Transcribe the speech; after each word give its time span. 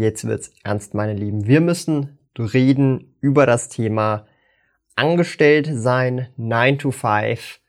Jetzt 0.00 0.26
wird's 0.26 0.50
ernst, 0.64 0.94
meine 0.94 1.12
Lieben. 1.12 1.46
Wir 1.46 1.60
müssen 1.60 2.18
reden 2.38 3.14
über 3.20 3.44
das 3.44 3.68
Thema 3.68 4.26
Angestellt 4.96 5.68
sein, 5.70 6.28
9 6.38 6.78
to 6.78 6.90
5 6.90 7.60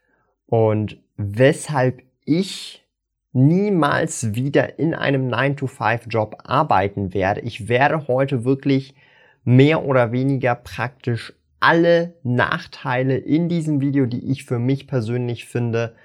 und 0.45 0.97
weshalb 1.17 2.03
ich 2.23 2.87
niemals 3.33 4.33
wieder 4.33 4.79
in 4.79 4.95
einem 4.95 5.27
9 5.27 5.57
to 5.57 5.67
5 5.67 6.05
Job 6.07 6.37
arbeiten 6.45 7.13
werde. 7.13 7.41
Ich 7.41 7.67
werde 7.67 8.07
heute 8.07 8.45
wirklich 8.45 8.95
mehr 9.43 9.83
oder 9.83 10.13
weniger 10.13 10.55
praktisch 10.55 11.33
alle 11.59 12.13
Nachteile 12.23 13.17
in 13.17 13.49
diesem 13.49 13.81
Video, 13.81 14.05
die 14.05 14.31
ich 14.31 14.45
für 14.45 14.57
mich 14.57 14.87
persönlich 14.87 15.47
finde, 15.47 15.95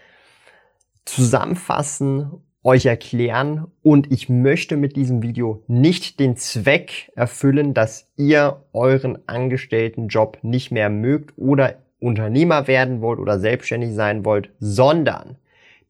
zusammenfassen 1.04 2.42
euch 2.66 2.84
erklären 2.84 3.68
und 3.82 4.10
ich 4.12 4.28
möchte 4.28 4.76
mit 4.76 4.96
diesem 4.96 5.22
Video 5.22 5.62
nicht 5.68 6.18
den 6.18 6.36
Zweck 6.36 7.12
erfüllen, 7.14 7.74
dass 7.74 8.10
ihr 8.16 8.64
euren 8.73 9.18
angestellten 9.28 10.08
Job 10.08 10.38
nicht 10.42 10.73
mehr 10.73 10.90
mögt 10.90 11.34
oder 11.38 11.76
Unternehmer 12.00 12.66
werden 12.66 13.00
wollt 13.00 13.20
oder 13.20 13.38
selbstständig 13.38 13.95
sein 13.95 14.24
wollt, 14.24 14.50
sondern 14.58 15.36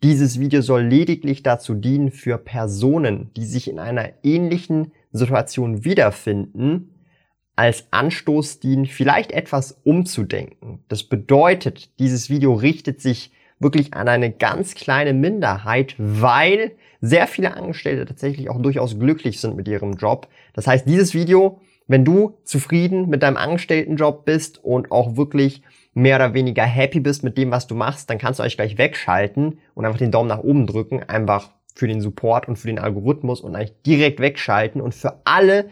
dieses 0.03 0.39
Video 0.39 0.61
soll 0.61 0.83
lediglich 0.83 1.43
dazu 1.43 1.73
dienen 1.75 2.11
für 2.11 2.37
Personen, 2.37 3.31
die 3.39 3.47
sich 3.47 3.71
in 3.71 3.79
einer 3.79 4.11
ähnlichen 4.23 4.93
Situation 5.13 5.83
wiederfinden, 5.83 6.91
als 7.57 7.87
Anstoß 7.91 8.61
dienen, 8.61 8.85
vielleicht 8.85 9.33
etwas 9.33 9.81
umzudenken. 9.83 10.85
Das 10.89 11.05
bedeutet, 11.05 11.99
dieses 11.99 12.29
Video 12.29 12.53
richtet 12.53 13.01
sich 13.01 13.33
wirklich 13.59 13.95
an 13.95 14.09
eine 14.09 14.31
ganz 14.31 14.75
kleine 14.75 15.13
Minderheit, 15.13 15.95
weil 15.99 16.73
sehr 17.01 17.27
viele 17.27 17.57
Angestellte 17.57 18.05
tatsächlich 18.05 18.51
auch 18.51 18.61
durchaus 18.61 18.99
glücklich 18.99 19.41
sind 19.41 19.57
mit 19.57 19.69
ihrem 19.69 19.95
Job. 19.95 20.29
Das 20.53 20.67
heißt, 20.67 20.87
dieses 20.87 21.15
Video, 21.15 21.61
wenn 21.87 22.05
du 22.05 22.39
zufrieden 22.45 23.09
mit 23.09 23.23
deinem 23.23 23.37
Angestelltenjob 23.37 24.25
bist 24.25 24.63
und 24.63 24.91
auch 24.91 25.17
wirklich 25.17 25.63
mehr 25.95 26.17
oder 26.17 26.35
weniger 26.35 26.65
happy 26.65 27.01
bist 27.01 27.25
mit 27.25 27.39
dem, 27.39 27.51
was 27.51 27.67
du 27.67 27.75
machst, 27.75 28.11
dann 28.11 28.19
kannst 28.19 28.41
du 28.41 28.45
euch 28.45 28.57
gleich 28.57 28.77
wegschalten 28.77 29.59
und 29.75 29.85
einfach 29.87 29.99
den 29.99 30.11
Daumen 30.11 30.29
nach 30.29 30.41
oben 30.41 30.67
drücken, 30.67 31.03
einfach 31.03 31.51
für 31.75 31.89
den 31.89 32.01
Support 32.01 32.49
und 32.49 32.57
für 32.57 32.67
den 32.67 32.79
Algorithmus 32.79 33.41
und 33.41 33.55
eigentlich 33.55 33.81
direkt 33.87 34.21
wegschalten. 34.21 34.81
Und 34.81 34.95
für 34.95 35.21
alle, 35.25 35.69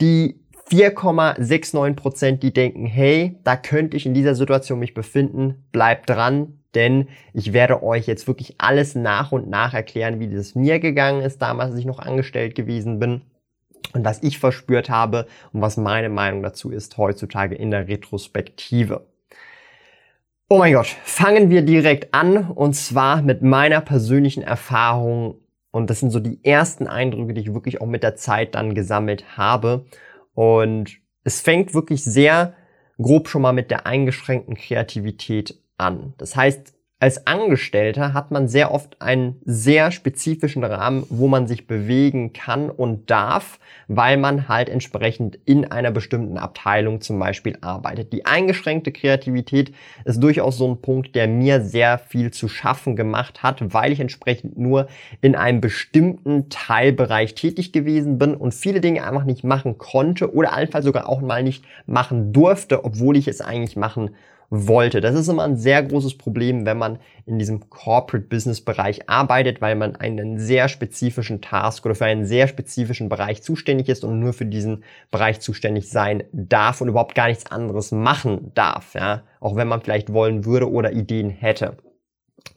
die 0.00 0.40
4,69% 0.70 2.38
die 2.38 2.52
denken, 2.52 2.86
hey, 2.86 3.38
da 3.44 3.56
könnte 3.56 3.96
ich 3.96 4.06
in 4.06 4.14
dieser 4.14 4.34
Situation 4.34 4.78
mich 4.78 4.94
befinden, 4.94 5.66
bleibt 5.72 6.08
dran, 6.08 6.63
denn 6.74 7.08
ich 7.32 7.52
werde 7.52 7.82
euch 7.82 8.06
jetzt 8.06 8.26
wirklich 8.26 8.56
alles 8.58 8.94
nach 8.94 9.32
und 9.32 9.48
nach 9.48 9.74
erklären, 9.74 10.20
wie 10.20 10.28
das 10.28 10.54
mir 10.54 10.78
gegangen 10.78 11.22
ist, 11.22 11.40
damals, 11.40 11.70
als 11.70 11.80
ich 11.80 11.86
noch 11.86 11.98
angestellt 11.98 12.54
gewesen 12.54 12.98
bin 12.98 13.22
und 13.92 14.04
was 14.04 14.22
ich 14.22 14.38
verspürt 14.38 14.90
habe 14.90 15.26
und 15.52 15.60
was 15.60 15.76
meine 15.76 16.08
Meinung 16.08 16.42
dazu 16.42 16.70
ist 16.70 16.96
heutzutage 16.98 17.54
in 17.54 17.70
der 17.70 17.88
Retrospektive. 17.88 19.06
Oh 20.48 20.58
mein 20.58 20.74
Gott, 20.74 20.86
fangen 20.86 21.48
wir 21.50 21.62
direkt 21.62 22.12
an 22.12 22.50
und 22.50 22.74
zwar 22.74 23.22
mit 23.22 23.42
meiner 23.42 23.80
persönlichen 23.80 24.42
Erfahrung 24.42 25.36
und 25.70 25.90
das 25.90 26.00
sind 26.00 26.10
so 26.10 26.20
die 26.20 26.44
ersten 26.44 26.86
Eindrücke, 26.86 27.34
die 27.34 27.40
ich 27.40 27.54
wirklich 27.54 27.80
auch 27.80 27.86
mit 27.86 28.02
der 28.02 28.16
Zeit 28.16 28.54
dann 28.54 28.74
gesammelt 28.74 29.36
habe 29.36 29.86
und 30.34 30.98
es 31.24 31.40
fängt 31.40 31.72
wirklich 31.72 32.04
sehr 32.04 32.54
grob 32.98 33.28
schon 33.28 33.42
mal 33.42 33.52
mit 33.52 33.70
der 33.70 33.86
eingeschränkten 33.86 34.54
Kreativität 34.54 35.58
an. 35.78 36.14
Das 36.18 36.36
heißt, 36.36 36.74
als 37.04 37.26
Angestellter 37.26 38.14
hat 38.14 38.30
man 38.30 38.48
sehr 38.48 38.72
oft 38.72 39.02
einen 39.02 39.38
sehr 39.44 39.90
spezifischen 39.90 40.64
Rahmen, 40.64 41.04
wo 41.10 41.28
man 41.28 41.46
sich 41.46 41.66
bewegen 41.66 42.32
kann 42.32 42.70
und 42.70 43.10
darf, 43.10 43.58
weil 43.88 44.16
man 44.16 44.48
halt 44.48 44.70
entsprechend 44.70 45.38
in 45.44 45.70
einer 45.70 45.90
bestimmten 45.90 46.38
Abteilung 46.38 47.02
zum 47.02 47.18
Beispiel 47.18 47.58
arbeitet. 47.60 48.14
Die 48.14 48.24
eingeschränkte 48.24 48.90
Kreativität 48.90 49.74
ist 50.06 50.22
durchaus 50.22 50.56
so 50.56 50.66
ein 50.66 50.80
Punkt, 50.80 51.14
der 51.14 51.28
mir 51.28 51.60
sehr 51.60 51.98
viel 51.98 52.30
zu 52.30 52.48
schaffen 52.48 52.96
gemacht 52.96 53.42
hat, 53.42 53.74
weil 53.74 53.92
ich 53.92 54.00
entsprechend 54.00 54.56
nur 54.56 54.88
in 55.20 55.36
einem 55.36 55.60
bestimmten 55.60 56.48
Teilbereich 56.48 57.34
tätig 57.34 57.72
gewesen 57.72 58.16
bin 58.16 58.34
und 58.34 58.54
viele 58.54 58.80
Dinge 58.80 59.04
einfach 59.04 59.24
nicht 59.24 59.44
machen 59.44 59.76
konnte 59.76 60.32
oder 60.32 60.54
allenfalls 60.54 60.86
sogar 60.86 61.06
auch 61.06 61.20
mal 61.20 61.42
nicht 61.42 61.66
machen 61.84 62.32
durfte, 62.32 62.82
obwohl 62.82 63.18
ich 63.18 63.28
es 63.28 63.42
eigentlich 63.42 63.76
machen 63.76 64.04
wollte. 64.04 64.33
Das 64.56 65.16
ist 65.16 65.26
immer 65.26 65.42
ein 65.42 65.56
sehr 65.56 65.82
großes 65.82 66.16
Problem, 66.16 66.64
wenn 66.64 66.78
man 66.78 67.00
in 67.26 67.40
diesem 67.40 67.70
Corporate 67.70 68.28
Business 68.28 68.60
Bereich 68.60 69.08
arbeitet, 69.08 69.60
weil 69.60 69.74
man 69.74 69.96
einen 69.96 70.38
sehr 70.38 70.68
spezifischen 70.68 71.40
Task 71.40 71.84
oder 71.84 71.96
für 71.96 72.04
einen 72.04 72.24
sehr 72.24 72.46
spezifischen 72.46 73.08
Bereich 73.08 73.42
zuständig 73.42 73.88
ist 73.88 74.04
und 74.04 74.20
nur 74.20 74.32
für 74.32 74.46
diesen 74.46 74.84
Bereich 75.10 75.40
zuständig 75.40 75.88
sein 75.88 76.22
darf 76.32 76.80
und 76.80 76.88
überhaupt 76.88 77.16
gar 77.16 77.26
nichts 77.26 77.50
anderes 77.50 77.90
machen 77.90 78.52
darf, 78.54 78.94
ja. 78.94 79.24
Auch 79.40 79.56
wenn 79.56 79.66
man 79.66 79.80
vielleicht 79.80 80.12
wollen 80.12 80.44
würde 80.44 80.70
oder 80.70 80.92
Ideen 80.92 81.30
hätte. 81.30 81.76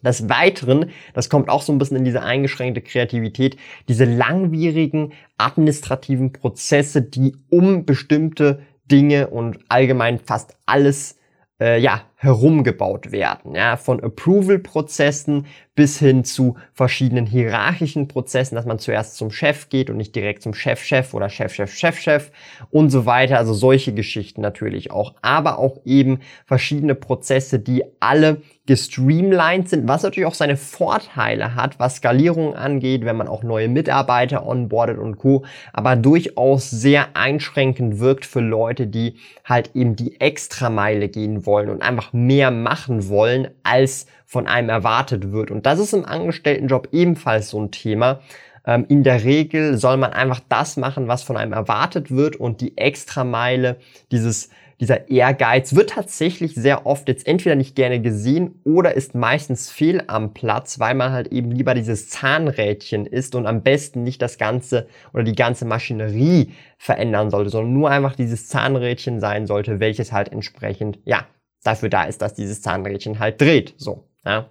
Des 0.02 0.28
Weiteren, 0.28 0.90
das 1.14 1.28
kommt 1.28 1.48
auch 1.48 1.62
so 1.62 1.72
ein 1.72 1.78
bisschen 1.78 1.96
in 1.96 2.04
diese 2.04 2.22
eingeschränkte 2.22 2.80
Kreativität, 2.80 3.56
diese 3.88 4.04
langwierigen 4.04 5.14
administrativen 5.36 6.32
Prozesse, 6.32 7.02
die 7.02 7.34
um 7.50 7.84
bestimmte 7.84 8.60
Dinge 8.88 9.28
und 9.28 9.58
allgemein 9.68 10.20
fast 10.20 10.56
alles 10.66 11.17
äh, 11.60 11.80
ja, 11.80 12.02
herumgebaut 12.16 13.12
werden. 13.12 13.54
Ja, 13.54 13.76
von 13.76 14.02
Approval-Prozessen 14.02 15.46
bis 15.74 15.98
hin 15.98 16.24
zu 16.24 16.56
verschiedenen 16.72 17.26
hierarchischen 17.26 18.08
Prozessen, 18.08 18.56
dass 18.56 18.66
man 18.66 18.78
zuerst 18.78 19.16
zum 19.16 19.30
Chef 19.30 19.68
geht 19.68 19.90
und 19.90 19.96
nicht 19.96 20.14
direkt 20.14 20.42
zum 20.42 20.54
Chef-Chef 20.54 21.14
oder 21.14 21.28
Chef-Chef-Chef-Chef 21.28 22.30
und 22.70 22.90
so 22.90 23.06
weiter. 23.06 23.38
Also 23.38 23.54
solche 23.54 23.94
Geschichten 23.94 24.40
natürlich 24.40 24.90
auch. 24.90 25.14
Aber 25.22 25.58
auch 25.58 25.78
eben 25.84 26.20
verschiedene 26.46 26.94
Prozesse, 26.94 27.60
die 27.60 27.84
alle 28.00 28.42
gestreamlined 28.68 29.66
sind, 29.66 29.88
was 29.88 30.02
natürlich 30.02 30.26
auch 30.26 30.34
seine 30.34 30.58
Vorteile 30.58 31.54
hat, 31.54 31.80
was 31.80 31.96
Skalierung 31.96 32.54
angeht, 32.54 33.06
wenn 33.06 33.16
man 33.16 33.26
auch 33.26 33.42
neue 33.42 33.66
Mitarbeiter 33.66 34.46
onboardet 34.46 34.98
und 34.98 35.16
Co. 35.16 35.46
Aber 35.72 35.96
durchaus 35.96 36.68
sehr 36.68 37.16
einschränkend 37.16 37.98
wirkt 37.98 38.26
für 38.26 38.40
Leute, 38.40 38.86
die 38.86 39.14
halt 39.42 39.70
eben 39.74 39.96
die 39.96 40.20
Extrameile 40.20 41.08
gehen 41.08 41.46
wollen 41.46 41.70
und 41.70 41.80
einfach 41.80 42.12
mehr 42.12 42.50
machen 42.50 43.08
wollen, 43.08 43.48
als 43.62 44.06
von 44.26 44.46
einem 44.46 44.68
erwartet 44.68 45.32
wird. 45.32 45.50
Und 45.50 45.64
das 45.64 45.78
ist 45.78 45.94
im 45.94 46.04
Angestelltenjob 46.04 46.88
ebenfalls 46.92 47.48
so 47.48 47.62
ein 47.62 47.70
Thema. 47.70 48.20
Ähm, 48.66 48.84
in 48.90 49.02
der 49.02 49.24
Regel 49.24 49.78
soll 49.78 49.96
man 49.96 50.12
einfach 50.12 50.40
das 50.46 50.76
machen, 50.76 51.08
was 51.08 51.22
von 51.22 51.38
einem 51.38 51.54
erwartet 51.54 52.10
wird 52.10 52.36
und 52.36 52.60
die 52.60 52.76
Extrameile, 52.76 53.76
dieses 54.12 54.50
dieser 54.80 55.10
Ehrgeiz 55.10 55.74
wird 55.74 55.90
tatsächlich 55.90 56.54
sehr 56.54 56.86
oft 56.86 57.08
jetzt 57.08 57.26
entweder 57.26 57.56
nicht 57.56 57.74
gerne 57.74 58.00
gesehen 58.00 58.60
oder 58.64 58.94
ist 58.94 59.14
meistens 59.14 59.70
fehl 59.70 60.04
am 60.06 60.34
Platz, 60.34 60.78
weil 60.78 60.94
man 60.94 61.12
halt 61.12 61.28
eben 61.28 61.50
lieber 61.50 61.74
dieses 61.74 62.08
Zahnrädchen 62.08 63.04
ist 63.06 63.34
und 63.34 63.46
am 63.46 63.62
besten 63.62 64.04
nicht 64.04 64.22
das 64.22 64.38
Ganze 64.38 64.86
oder 65.12 65.24
die 65.24 65.34
ganze 65.34 65.64
Maschinerie 65.64 66.52
verändern 66.78 67.30
sollte, 67.30 67.50
sondern 67.50 67.72
nur 67.72 67.90
einfach 67.90 68.14
dieses 68.14 68.46
Zahnrädchen 68.48 69.18
sein 69.18 69.46
sollte, 69.46 69.80
welches 69.80 70.12
halt 70.12 70.30
entsprechend, 70.30 70.98
ja, 71.04 71.26
dafür 71.64 71.88
da 71.88 72.04
ist, 72.04 72.22
dass 72.22 72.34
dieses 72.34 72.62
Zahnrädchen 72.62 73.18
halt 73.18 73.40
dreht. 73.40 73.74
So, 73.78 74.08
ja. 74.24 74.48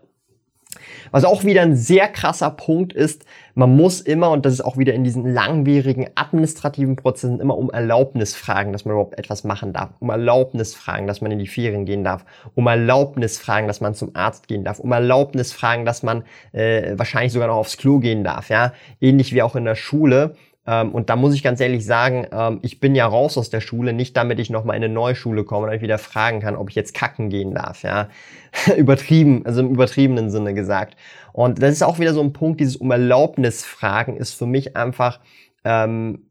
Was 1.11 1.23
auch 1.23 1.43
wieder 1.43 1.61
ein 1.61 1.75
sehr 1.75 2.07
krasser 2.07 2.51
Punkt 2.51 2.93
ist, 2.93 3.25
man 3.55 3.75
muss 3.75 4.01
immer, 4.01 4.31
und 4.31 4.45
das 4.45 4.53
ist 4.53 4.61
auch 4.61 4.77
wieder 4.77 4.93
in 4.93 5.03
diesen 5.03 5.25
langwierigen 5.33 6.07
administrativen 6.15 6.95
Prozessen, 6.95 7.39
immer 7.39 7.57
um 7.57 7.71
Erlaubnis 7.71 8.35
fragen, 8.35 8.73
dass 8.73 8.85
man 8.85 8.93
überhaupt 8.93 9.17
etwas 9.17 9.43
machen 9.43 9.73
darf, 9.73 9.91
um 9.99 10.09
Erlaubnis 10.09 10.75
fragen, 10.75 11.07
dass 11.07 11.21
man 11.21 11.31
in 11.31 11.39
die 11.39 11.47
Ferien 11.47 11.85
gehen 11.85 12.03
darf, 12.03 12.25
um 12.55 12.67
Erlaubnis 12.67 13.37
fragen, 13.37 13.67
dass 13.67 13.81
man 13.81 13.95
zum 13.95 14.15
Arzt 14.15 14.47
gehen 14.47 14.63
darf, 14.63 14.79
um 14.79 14.91
Erlaubnis 14.91 15.53
fragen, 15.53 15.85
dass 15.85 16.03
man 16.03 16.23
äh, 16.51 16.97
wahrscheinlich 16.97 17.33
sogar 17.33 17.47
noch 17.47 17.55
aufs 17.55 17.77
Klo 17.77 17.99
gehen 17.99 18.23
darf, 18.23 18.49
ja, 18.49 18.73
ähnlich 19.01 19.33
wie 19.33 19.41
auch 19.41 19.55
in 19.55 19.65
der 19.65 19.75
Schule. 19.75 20.35
Ähm, 20.67 20.91
und 20.91 21.09
da 21.09 21.15
muss 21.15 21.33
ich 21.33 21.41
ganz 21.41 21.61
ehrlich 21.61 21.85
sagen, 21.85 22.27
ähm, 22.31 22.59
ich 22.61 22.79
bin 22.79 22.93
ja 22.93 23.07
raus 23.07 23.37
aus 23.37 23.49
der 23.49 23.61
Schule, 23.61 23.93
nicht 23.93 24.17
damit 24.17 24.37
ich 24.39 24.49
nochmal 24.49 24.75
in 24.75 24.83
eine 24.83 24.93
neue 24.93 25.15
Schule 25.15 25.45
komme 25.45 25.67
und 25.67 25.73
ich 25.73 25.81
wieder 25.81 25.97
fragen 25.97 26.41
kann, 26.41 26.55
ob 26.55 26.69
ich 26.69 26.75
jetzt 26.75 26.93
kacken 26.93 27.29
gehen 27.29 27.55
darf, 27.55 27.83
ja. 27.83 28.09
Übertrieben, 28.77 29.45
also 29.45 29.61
im 29.61 29.69
übertriebenen 29.69 30.29
Sinne 30.29 30.53
gesagt. 30.53 30.97
Und 31.31 31.61
das 31.61 31.71
ist 31.71 31.83
auch 31.83 31.99
wieder 31.99 32.13
so 32.13 32.21
ein 32.21 32.33
Punkt, 32.33 32.59
dieses 32.59 32.75
um 32.75 32.91
Erlaubnis 32.91 33.63
fragen 33.63 34.17
ist 34.17 34.33
für 34.33 34.45
mich 34.45 34.75
einfach 34.75 35.19
ähm, 35.63 36.27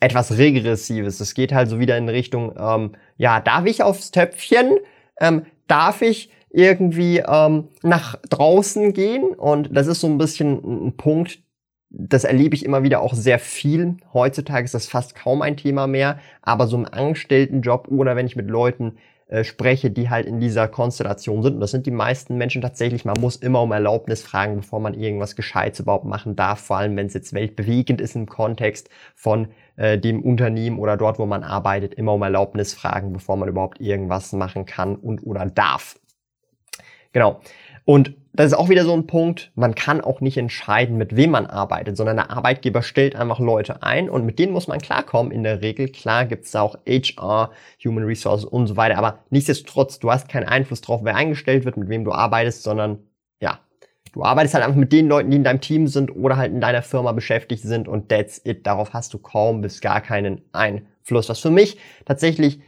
etwas 0.00 0.36
Regressives. 0.36 1.20
Es 1.20 1.34
geht 1.34 1.52
halt 1.52 1.68
so 1.68 1.78
wieder 1.78 1.96
in 1.96 2.08
Richtung, 2.08 2.52
ähm, 2.58 2.92
ja, 3.16 3.40
darf 3.40 3.64
ich 3.66 3.82
aufs 3.82 4.10
Töpfchen? 4.10 4.78
Ähm, 5.20 5.46
darf 5.68 6.02
ich 6.02 6.30
irgendwie 6.50 7.18
ähm, 7.18 7.68
nach 7.82 8.16
draußen 8.28 8.92
gehen? 8.92 9.34
Und 9.34 9.74
das 9.74 9.86
ist 9.86 10.00
so 10.00 10.08
ein 10.08 10.18
bisschen 10.18 10.88
ein 10.88 10.96
Punkt, 10.96 11.38
das 11.94 12.24
erlebe 12.24 12.54
ich 12.54 12.64
immer 12.64 12.82
wieder 12.82 13.02
auch 13.02 13.14
sehr 13.14 13.38
viel. 13.38 13.96
Heutzutage 14.14 14.64
ist 14.64 14.74
das 14.74 14.86
fast 14.86 15.14
kaum 15.14 15.42
ein 15.42 15.58
Thema 15.58 15.86
mehr, 15.86 16.18
aber 16.40 16.66
so 16.66 16.76
im 16.76 16.86
Angestelltenjob 16.90 17.88
oder 17.88 18.16
wenn 18.16 18.26
ich 18.26 18.34
mit 18.34 18.48
Leuten 18.48 18.96
äh, 19.28 19.44
spreche, 19.44 19.90
die 19.90 20.08
halt 20.08 20.26
in 20.26 20.40
dieser 20.40 20.68
Konstellation 20.68 21.42
sind. 21.42 21.54
Und 21.54 21.60
das 21.60 21.70
sind 21.70 21.86
die 21.86 21.90
meisten 21.90 22.36
Menschen 22.36 22.62
tatsächlich. 22.62 23.04
Man 23.04 23.20
muss 23.20 23.36
immer 23.36 23.60
um 23.62 23.72
Erlaubnis 23.72 24.22
fragen, 24.22 24.56
bevor 24.56 24.80
man 24.80 24.94
irgendwas 24.94 25.36
Gescheites 25.36 25.80
überhaupt 25.80 26.06
machen 26.06 26.34
darf. 26.34 26.60
Vor 26.60 26.78
allem, 26.78 26.96
wenn 26.96 27.06
es 27.06 27.14
jetzt 27.14 27.34
weltbewegend 27.34 28.00
ist 28.00 28.16
im 28.16 28.26
Kontext 28.26 28.88
von 29.14 29.48
äh, 29.76 29.98
dem 29.98 30.22
Unternehmen 30.22 30.78
oder 30.78 30.96
dort, 30.96 31.18
wo 31.18 31.26
man 31.26 31.44
arbeitet, 31.44 31.94
immer 31.94 32.14
um 32.14 32.22
Erlaubnis 32.22 32.72
fragen, 32.72 33.12
bevor 33.12 33.36
man 33.36 33.50
überhaupt 33.50 33.80
irgendwas 33.80 34.32
machen 34.32 34.64
kann 34.64 34.96
und 34.96 35.26
oder 35.26 35.44
darf. 35.44 35.98
Genau. 37.12 37.40
Und 37.84 38.14
das 38.34 38.46
ist 38.46 38.54
auch 38.54 38.70
wieder 38.70 38.84
so 38.84 38.94
ein 38.94 39.06
Punkt, 39.06 39.50
man 39.56 39.74
kann 39.74 40.00
auch 40.00 40.20
nicht 40.20 40.38
entscheiden, 40.38 40.96
mit 40.96 41.16
wem 41.16 41.32
man 41.32 41.46
arbeitet, 41.46 41.96
sondern 41.96 42.16
der 42.16 42.30
Arbeitgeber 42.30 42.82
stellt 42.82 43.14
einfach 43.14 43.40
Leute 43.40 43.82
ein 43.82 44.08
und 44.08 44.24
mit 44.24 44.38
denen 44.38 44.52
muss 44.52 44.68
man 44.68 44.80
klarkommen 44.80 45.32
in 45.32 45.42
der 45.42 45.60
Regel. 45.60 45.88
Klar 45.88 46.24
gibt's 46.24 46.52
da 46.52 46.62
auch 46.62 46.78
HR, 46.86 47.50
Human 47.84 48.04
Resources 48.04 48.46
und 48.46 48.68
so 48.68 48.76
weiter, 48.76 48.96
aber 48.96 49.18
nichtsdestotrotz, 49.30 49.98
du 49.98 50.10
hast 50.10 50.28
keinen 50.28 50.48
Einfluss 50.48 50.80
drauf, 50.80 51.00
wer 51.04 51.14
eingestellt 51.14 51.64
wird, 51.64 51.76
mit 51.76 51.90
wem 51.90 52.04
du 52.04 52.12
arbeitest, 52.12 52.62
sondern 52.62 53.00
ja, 53.40 53.58
du 54.12 54.22
arbeitest 54.22 54.54
halt 54.54 54.64
einfach 54.64 54.78
mit 54.78 54.92
den 54.92 55.08
Leuten, 55.08 55.30
die 55.30 55.36
in 55.36 55.44
deinem 55.44 55.60
Team 55.60 55.86
sind 55.86 56.14
oder 56.14 56.38
halt 56.38 56.52
in 56.52 56.60
deiner 56.60 56.82
Firma 56.82 57.12
beschäftigt 57.12 57.62
sind 57.62 57.86
und 57.86 58.08
that's 58.08 58.40
it. 58.44 58.66
Darauf 58.66 58.94
hast 58.94 59.12
du 59.12 59.18
kaum 59.18 59.60
bis 59.60 59.82
gar 59.82 60.00
keinen 60.00 60.40
Einfluss. 60.52 61.28
Was 61.28 61.40
für 61.40 61.50
mich 61.50 61.76
tatsächlich 62.06 62.60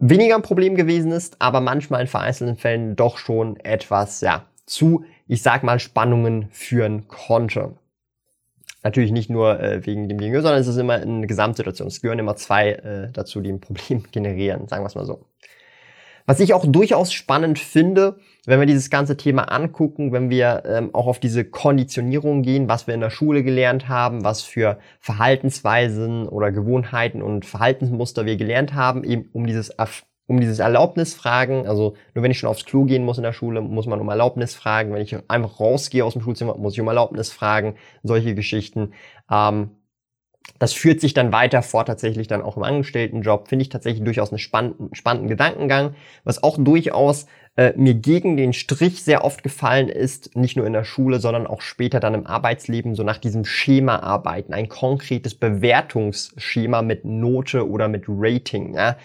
weniger 0.00 0.34
ein 0.34 0.42
Problem 0.42 0.74
gewesen 0.74 1.12
ist, 1.12 1.36
aber 1.38 1.60
manchmal 1.60 2.00
in 2.00 2.06
vereinzelten 2.06 2.56
Fällen 2.56 2.96
doch 2.96 3.18
schon 3.18 3.56
etwas, 3.60 4.20
ja, 4.20 4.46
zu, 4.66 5.04
ich 5.26 5.42
sag 5.42 5.62
mal, 5.62 5.78
Spannungen 5.78 6.48
führen 6.50 7.06
konnte. 7.06 7.74
Natürlich 8.82 9.12
nicht 9.12 9.28
nur 9.28 9.60
äh, 9.60 9.84
wegen 9.84 10.08
dem 10.08 10.18
Gegenüber, 10.18 10.42
sondern 10.42 10.60
es 10.60 10.66
ist 10.66 10.78
immer 10.78 10.94
eine 10.94 11.26
Gesamtsituation. 11.26 11.88
Es 11.88 12.00
gehören 12.00 12.18
immer 12.18 12.36
zwei 12.36 12.70
äh, 12.70 13.12
dazu, 13.12 13.40
die 13.40 13.52
ein 13.52 13.60
Problem 13.60 14.04
generieren, 14.10 14.68
sagen 14.68 14.82
wir 14.82 14.86
es 14.86 14.94
mal 14.94 15.04
so. 15.04 15.26
Was 16.30 16.38
ich 16.38 16.54
auch 16.54 16.64
durchaus 16.64 17.12
spannend 17.12 17.58
finde, 17.58 18.20
wenn 18.46 18.60
wir 18.60 18.66
dieses 18.66 18.88
ganze 18.88 19.16
Thema 19.16 19.50
angucken, 19.50 20.12
wenn 20.12 20.30
wir 20.30 20.62
ähm, 20.64 20.94
auch 20.94 21.08
auf 21.08 21.18
diese 21.18 21.44
Konditionierung 21.44 22.42
gehen, 22.42 22.68
was 22.68 22.86
wir 22.86 22.94
in 22.94 23.00
der 23.00 23.10
Schule 23.10 23.42
gelernt 23.42 23.88
haben, 23.88 24.22
was 24.22 24.42
für 24.42 24.78
Verhaltensweisen 25.00 26.28
oder 26.28 26.52
Gewohnheiten 26.52 27.20
und 27.20 27.46
Verhaltensmuster 27.46 28.26
wir 28.26 28.36
gelernt 28.36 28.74
haben, 28.74 29.02
eben 29.02 29.28
um 29.32 29.44
dieses 29.44 29.74
um 30.28 30.38
dieses 30.38 30.60
Erlaubnis 30.60 31.14
fragen. 31.14 31.66
Also 31.66 31.96
nur 32.14 32.22
wenn 32.22 32.30
ich 32.30 32.38
schon 32.38 32.48
aufs 32.48 32.64
Klo 32.64 32.84
gehen 32.84 33.04
muss 33.04 33.18
in 33.18 33.24
der 33.24 33.32
Schule, 33.32 33.60
muss 33.60 33.86
man 33.86 34.00
um 34.00 34.08
Erlaubnis 34.08 34.54
fragen. 34.54 34.92
Wenn 34.92 35.02
ich 35.02 35.16
einfach 35.28 35.58
rausgehe 35.58 36.04
aus 36.04 36.12
dem 36.12 36.22
Schulzimmer, 36.22 36.56
muss 36.56 36.74
ich 36.74 36.80
um 36.80 36.86
Erlaubnis 36.86 37.32
fragen. 37.32 37.74
Solche 38.04 38.36
Geschichten. 38.36 38.92
Ähm, 39.28 39.70
das 40.58 40.72
führt 40.72 41.00
sich 41.00 41.14
dann 41.14 41.32
weiter 41.32 41.62
vor, 41.62 41.84
tatsächlich 41.86 42.28
dann 42.28 42.42
auch 42.42 42.56
im 42.56 42.62
Angestelltenjob. 42.62 43.48
Finde 43.48 43.62
ich 43.62 43.68
tatsächlich 43.68 44.04
durchaus 44.04 44.30
einen 44.30 44.38
spannenden, 44.38 44.94
spannenden 44.94 45.28
Gedankengang, 45.28 45.94
was 46.24 46.42
auch 46.42 46.56
durchaus 46.58 47.26
äh, 47.60 47.74
mir 47.76 47.92
gegen 47.92 48.38
den 48.38 48.54
Strich 48.54 49.04
sehr 49.04 49.22
oft 49.22 49.42
gefallen 49.42 49.90
ist, 49.90 50.34
nicht 50.34 50.56
nur 50.56 50.66
in 50.66 50.72
der 50.72 50.84
Schule, 50.84 51.20
sondern 51.20 51.46
auch 51.46 51.60
später 51.60 52.00
dann 52.00 52.14
im 52.14 52.26
Arbeitsleben, 52.26 52.94
so 52.94 53.02
nach 53.02 53.18
diesem 53.18 53.44
Schema 53.44 53.98
arbeiten, 53.98 54.54
ein 54.54 54.70
konkretes 54.70 55.34
Bewertungsschema 55.34 56.80
mit 56.80 57.04
Note 57.04 57.68
oder 57.68 57.88
mit 57.88 58.04
Rating. 58.08 58.72
Ja? 58.72 58.96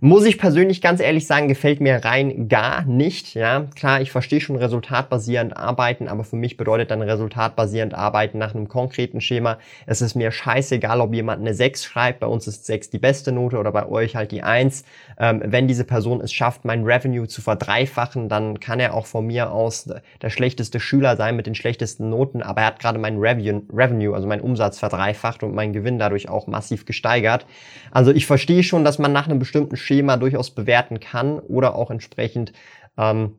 Muss 0.00 0.24
ich 0.24 0.38
persönlich 0.38 0.80
ganz 0.80 1.00
ehrlich 1.00 1.26
sagen, 1.26 1.48
gefällt 1.48 1.80
mir 1.80 2.04
rein 2.04 2.48
gar 2.48 2.84
nicht. 2.84 3.34
Ja, 3.34 3.66
klar, 3.74 4.00
ich 4.00 4.10
verstehe 4.10 4.40
schon 4.40 4.56
resultatbasierend 4.56 5.56
arbeiten, 5.56 6.08
aber 6.08 6.24
für 6.24 6.36
mich 6.36 6.56
bedeutet 6.56 6.90
dann 6.90 7.02
resultatbasierend 7.02 7.94
arbeiten 7.94 8.38
nach 8.38 8.54
einem 8.54 8.68
konkreten 8.68 9.20
Schema. 9.20 9.58
Es 9.86 10.00
ist 10.00 10.14
mir 10.14 10.32
scheißegal, 10.32 11.00
ob 11.00 11.12
jemand 11.14 11.40
eine 11.40 11.54
6 11.54 11.84
schreibt. 11.84 12.20
Bei 12.20 12.26
uns 12.26 12.46
ist 12.46 12.66
6 12.66 12.90
die 12.90 12.98
beste 12.98 13.32
Note 13.32 13.58
oder 13.58 13.70
bei 13.70 13.86
euch 13.86 14.16
halt 14.16 14.32
die 14.32 14.42
1. 14.42 14.84
Ähm, 15.18 15.42
wenn 15.44 15.68
diese 15.68 15.84
Person 15.84 16.20
es 16.20 16.32
schafft, 16.32 16.64
mein 16.64 16.84
Revenue 16.84 17.28
zu 17.28 17.42
verdreifachen, 17.42 17.91
dann 18.28 18.60
kann 18.60 18.80
er 18.80 18.94
auch 18.94 19.06
von 19.06 19.26
mir 19.26 19.50
aus 19.50 19.88
der 20.20 20.30
schlechteste 20.30 20.80
Schüler 20.80 21.16
sein 21.16 21.36
mit 21.36 21.46
den 21.46 21.54
schlechtesten 21.54 22.08
Noten, 22.08 22.42
aber 22.42 22.62
er 22.62 22.66
hat 22.68 22.78
gerade 22.80 22.98
mein 22.98 23.18
Revenue, 23.18 24.14
also 24.14 24.26
mein 24.26 24.40
Umsatz 24.40 24.78
verdreifacht 24.78 25.42
und 25.42 25.54
mein 25.54 25.72
Gewinn 25.72 25.98
dadurch 25.98 26.28
auch 26.28 26.46
massiv 26.46 26.84
gesteigert. 26.84 27.46
Also 27.90 28.10
ich 28.12 28.26
verstehe 28.26 28.62
schon, 28.62 28.84
dass 28.84 28.98
man 28.98 29.12
nach 29.12 29.28
einem 29.28 29.38
bestimmten 29.38 29.76
Schema 29.76 30.16
durchaus 30.16 30.50
bewerten 30.50 31.00
kann 31.00 31.38
oder 31.38 31.74
auch 31.74 31.90
entsprechend 31.90 32.52
ähm, 32.96 33.36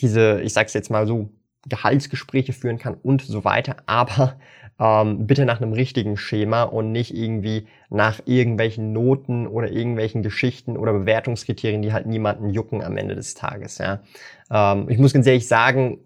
diese, 0.00 0.40
ich 0.42 0.52
sag's 0.52 0.74
jetzt 0.74 0.90
mal 0.90 1.06
so, 1.06 1.30
Gehaltsgespräche 1.68 2.52
führen 2.52 2.78
kann 2.78 2.94
und 2.94 3.22
so 3.22 3.44
weiter, 3.44 3.76
aber 3.86 4.38
ähm, 4.80 5.26
bitte 5.26 5.44
nach 5.44 5.60
einem 5.60 5.72
richtigen 5.72 6.16
Schema 6.16 6.62
und 6.62 6.92
nicht 6.92 7.14
irgendwie 7.14 7.66
nach 7.90 8.20
irgendwelchen 8.26 8.92
Noten 8.92 9.46
oder 9.46 9.70
irgendwelchen 9.70 10.22
Geschichten 10.22 10.76
oder 10.76 10.92
Bewertungskriterien, 10.92 11.82
die 11.82 11.92
halt 11.92 12.06
niemanden 12.06 12.50
jucken 12.50 12.82
am 12.82 12.96
Ende 12.96 13.14
des 13.14 13.34
Tages. 13.34 13.78
Ja. 13.78 14.00
Ähm, 14.50 14.88
ich 14.88 14.98
muss 14.98 15.12
ganz 15.12 15.26
ehrlich 15.26 15.48
sagen, 15.48 15.98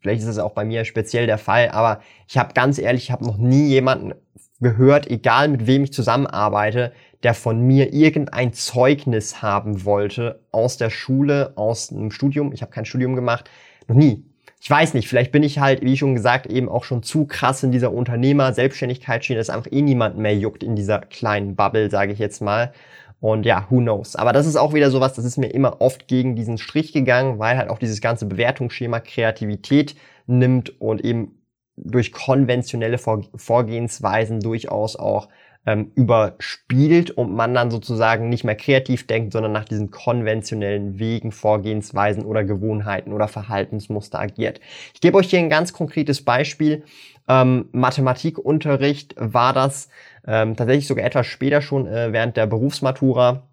vielleicht 0.00 0.22
ist 0.22 0.28
es 0.28 0.38
auch 0.38 0.52
bei 0.52 0.64
mir 0.64 0.84
speziell 0.84 1.26
der 1.26 1.38
Fall, 1.38 1.70
aber 1.70 2.00
ich 2.28 2.36
habe 2.36 2.54
ganz 2.54 2.78
ehrlich, 2.78 3.04
ich 3.04 3.10
habe 3.10 3.24
noch 3.24 3.38
nie 3.38 3.68
jemanden 3.68 4.14
gehört, 4.60 5.10
egal 5.10 5.48
mit 5.48 5.66
wem 5.66 5.84
ich 5.84 5.92
zusammenarbeite, 5.92 6.92
der 7.22 7.34
von 7.34 7.60
mir 7.60 7.92
irgendein 7.92 8.52
Zeugnis 8.52 9.42
haben 9.42 9.84
wollte 9.84 10.40
aus 10.52 10.76
der 10.76 10.90
Schule, 10.90 11.52
aus 11.56 11.90
einem 11.90 12.10
Studium. 12.10 12.52
Ich 12.52 12.62
habe 12.62 12.72
kein 12.72 12.84
Studium 12.84 13.14
gemacht, 13.14 13.50
noch 13.88 13.96
nie. 13.96 14.29
Ich 14.62 14.68
weiß 14.68 14.92
nicht, 14.92 15.08
vielleicht 15.08 15.32
bin 15.32 15.42
ich 15.42 15.58
halt, 15.58 15.80
wie 15.82 15.96
schon 15.96 16.14
gesagt, 16.14 16.46
eben 16.46 16.68
auch 16.68 16.84
schon 16.84 17.02
zu 17.02 17.24
krass 17.24 17.62
in 17.62 17.72
dieser 17.72 17.94
Unternehmer-Selbstständigkeitsschiene, 17.94 19.38
dass 19.38 19.48
einfach 19.48 19.72
eh 19.72 19.80
niemand 19.80 20.18
mehr 20.18 20.36
juckt 20.36 20.62
in 20.62 20.76
dieser 20.76 20.98
kleinen 21.00 21.56
Bubble, 21.56 21.90
sage 21.90 22.12
ich 22.12 22.18
jetzt 22.18 22.42
mal. 22.42 22.72
Und 23.20 23.46
ja, 23.46 23.66
who 23.70 23.78
knows. 23.78 24.16
Aber 24.16 24.34
das 24.34 24.46
ist 24.46 24.56
auch 24.56 24.74
wieder 24.74 24.90
sowas, 24.90 25.14
das 25.14 25.24
ist 25.24 25.38
mir 25.38 25.48
immer 25.48 25.80
oft 25.80 26.08
gegen 26.08 26.36
diesen 26.36 26.58
Strich 26.58 26.92
gegangen, 26.92 27.38
weil 27.38 27.56
halt 27.56 27.70
auch 27.70 27.78
dieses 27.78 28.02
ganze 28.02 28.26
Bewertungsschema 28.26 29.00
Kreativität 29.00 29.96
nimmt 30.26 30.78
und 30.78 31.02
eben 31.04 31.40
durch 31.76 32.12
konventionelle 32.12 32.98
Vorgehensweisen 32.98 34.40
durchaus 34.40 34.96
auch 34.96 35.28
ähm, 35.66 35.92
überspielt 35.94 37.10
und 37.10 37.34
man 37.34 37.54
dann 37.54 37.70
sozusagen 37.70 38.28
nicht 38.28 38.44
mehr 38.44 38.54
kreativ 38.54 39.06
denkt, 39.06 39.32
sondern 39.32 39.52
nach 39.52 39.64
diesen 39.64 39.90
konventionellen 39.90 40.98
Wegen, 40.98 41.32
Vorgehensweisen 41.32 42.24
oder 42.24 42.44
Gewohnheiten 42.44 43.12
oder 43.12 43.28
Verhaltensmuster 43.28 44.18
agiert. 44.18 44.60
Ich 44.94 45.00
gebe 45.00 45.18
euch 45.18 45.28
hier 45.28 45.38
ein 45.38 45.50
ganz 45.50 45.72
konkretes 45.72 46.24
Beispiel. 46.24 46.84
Ähm, 47.28 47.68
Mathematikunterricht 47.72 49.14
war 49.18 49.52
das 49.52 49.90
ähm, 50.26 50.56
tatsächlich 50.56 50.86
sogar 50.86 51.04
etwas 51.04 51.26
später 51.26 51.60
schon 51.60 51.86
äh, 51.86 52.12
während 52.12 52.36
der 52.36 52.46
Berufsmatura. 52.46 53.48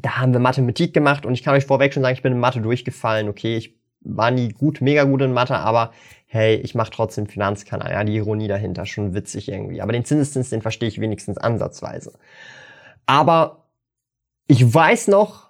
Da 0.00 0.18
haben 0.18 0.32
wir 0.32 0.40
Mathematik 0.40 0.92
gemacht 0.92 1.26
und 1.26 1.34
ich 1.34 1.42
kann 1.42 1.54
euch 1.54 1.66
vorweg 1.66 1.92
schon 1.92 2.02
sagen, 2.02 2.14
ich 2.14 2.22
bin 2.22 2.32
in 2.32 2.40
Mathe 2.40 2.60
durchgefallen. 2.60 3.28
Okay, 3.28 3.56
ich 3.56 3.76
war 4.00 4.30
nie 4.30 4.48
gut, 4.50 4.80
mega 4.80 5.04
gut 5.04 5.22
in 5.22 5.32
Mathe, 5.32 5.56
aber 5.56 5.92
hey, 6.26 6.56
ich 6.56 6.74
mache 6.74 6.90
trotzdem 6.90 7.26
Finanzkanal. 7.26 7.92
Ja, 7.92 8.04
die 8.04 8.16
Ironie 8.16 8.48
dahinter, 8.48 8.84
schon 8.84 9.14
witzig 9.14 9.48
irgendwie. 9.48 9.80
Aber 9.80 9.92
den 9.92 10.04
Zinseszins, 10.04 10.50
den 10.50 10.62
verstehe 10.62 10.88
ich 10.88 11.00
wenigstens 11.00 11.38
ansatzweise. 11.38 12.12
Aber 13.06 13.64
ich 14.48 14.74
weiß 14.74 15.08
noch, 15.08 15.46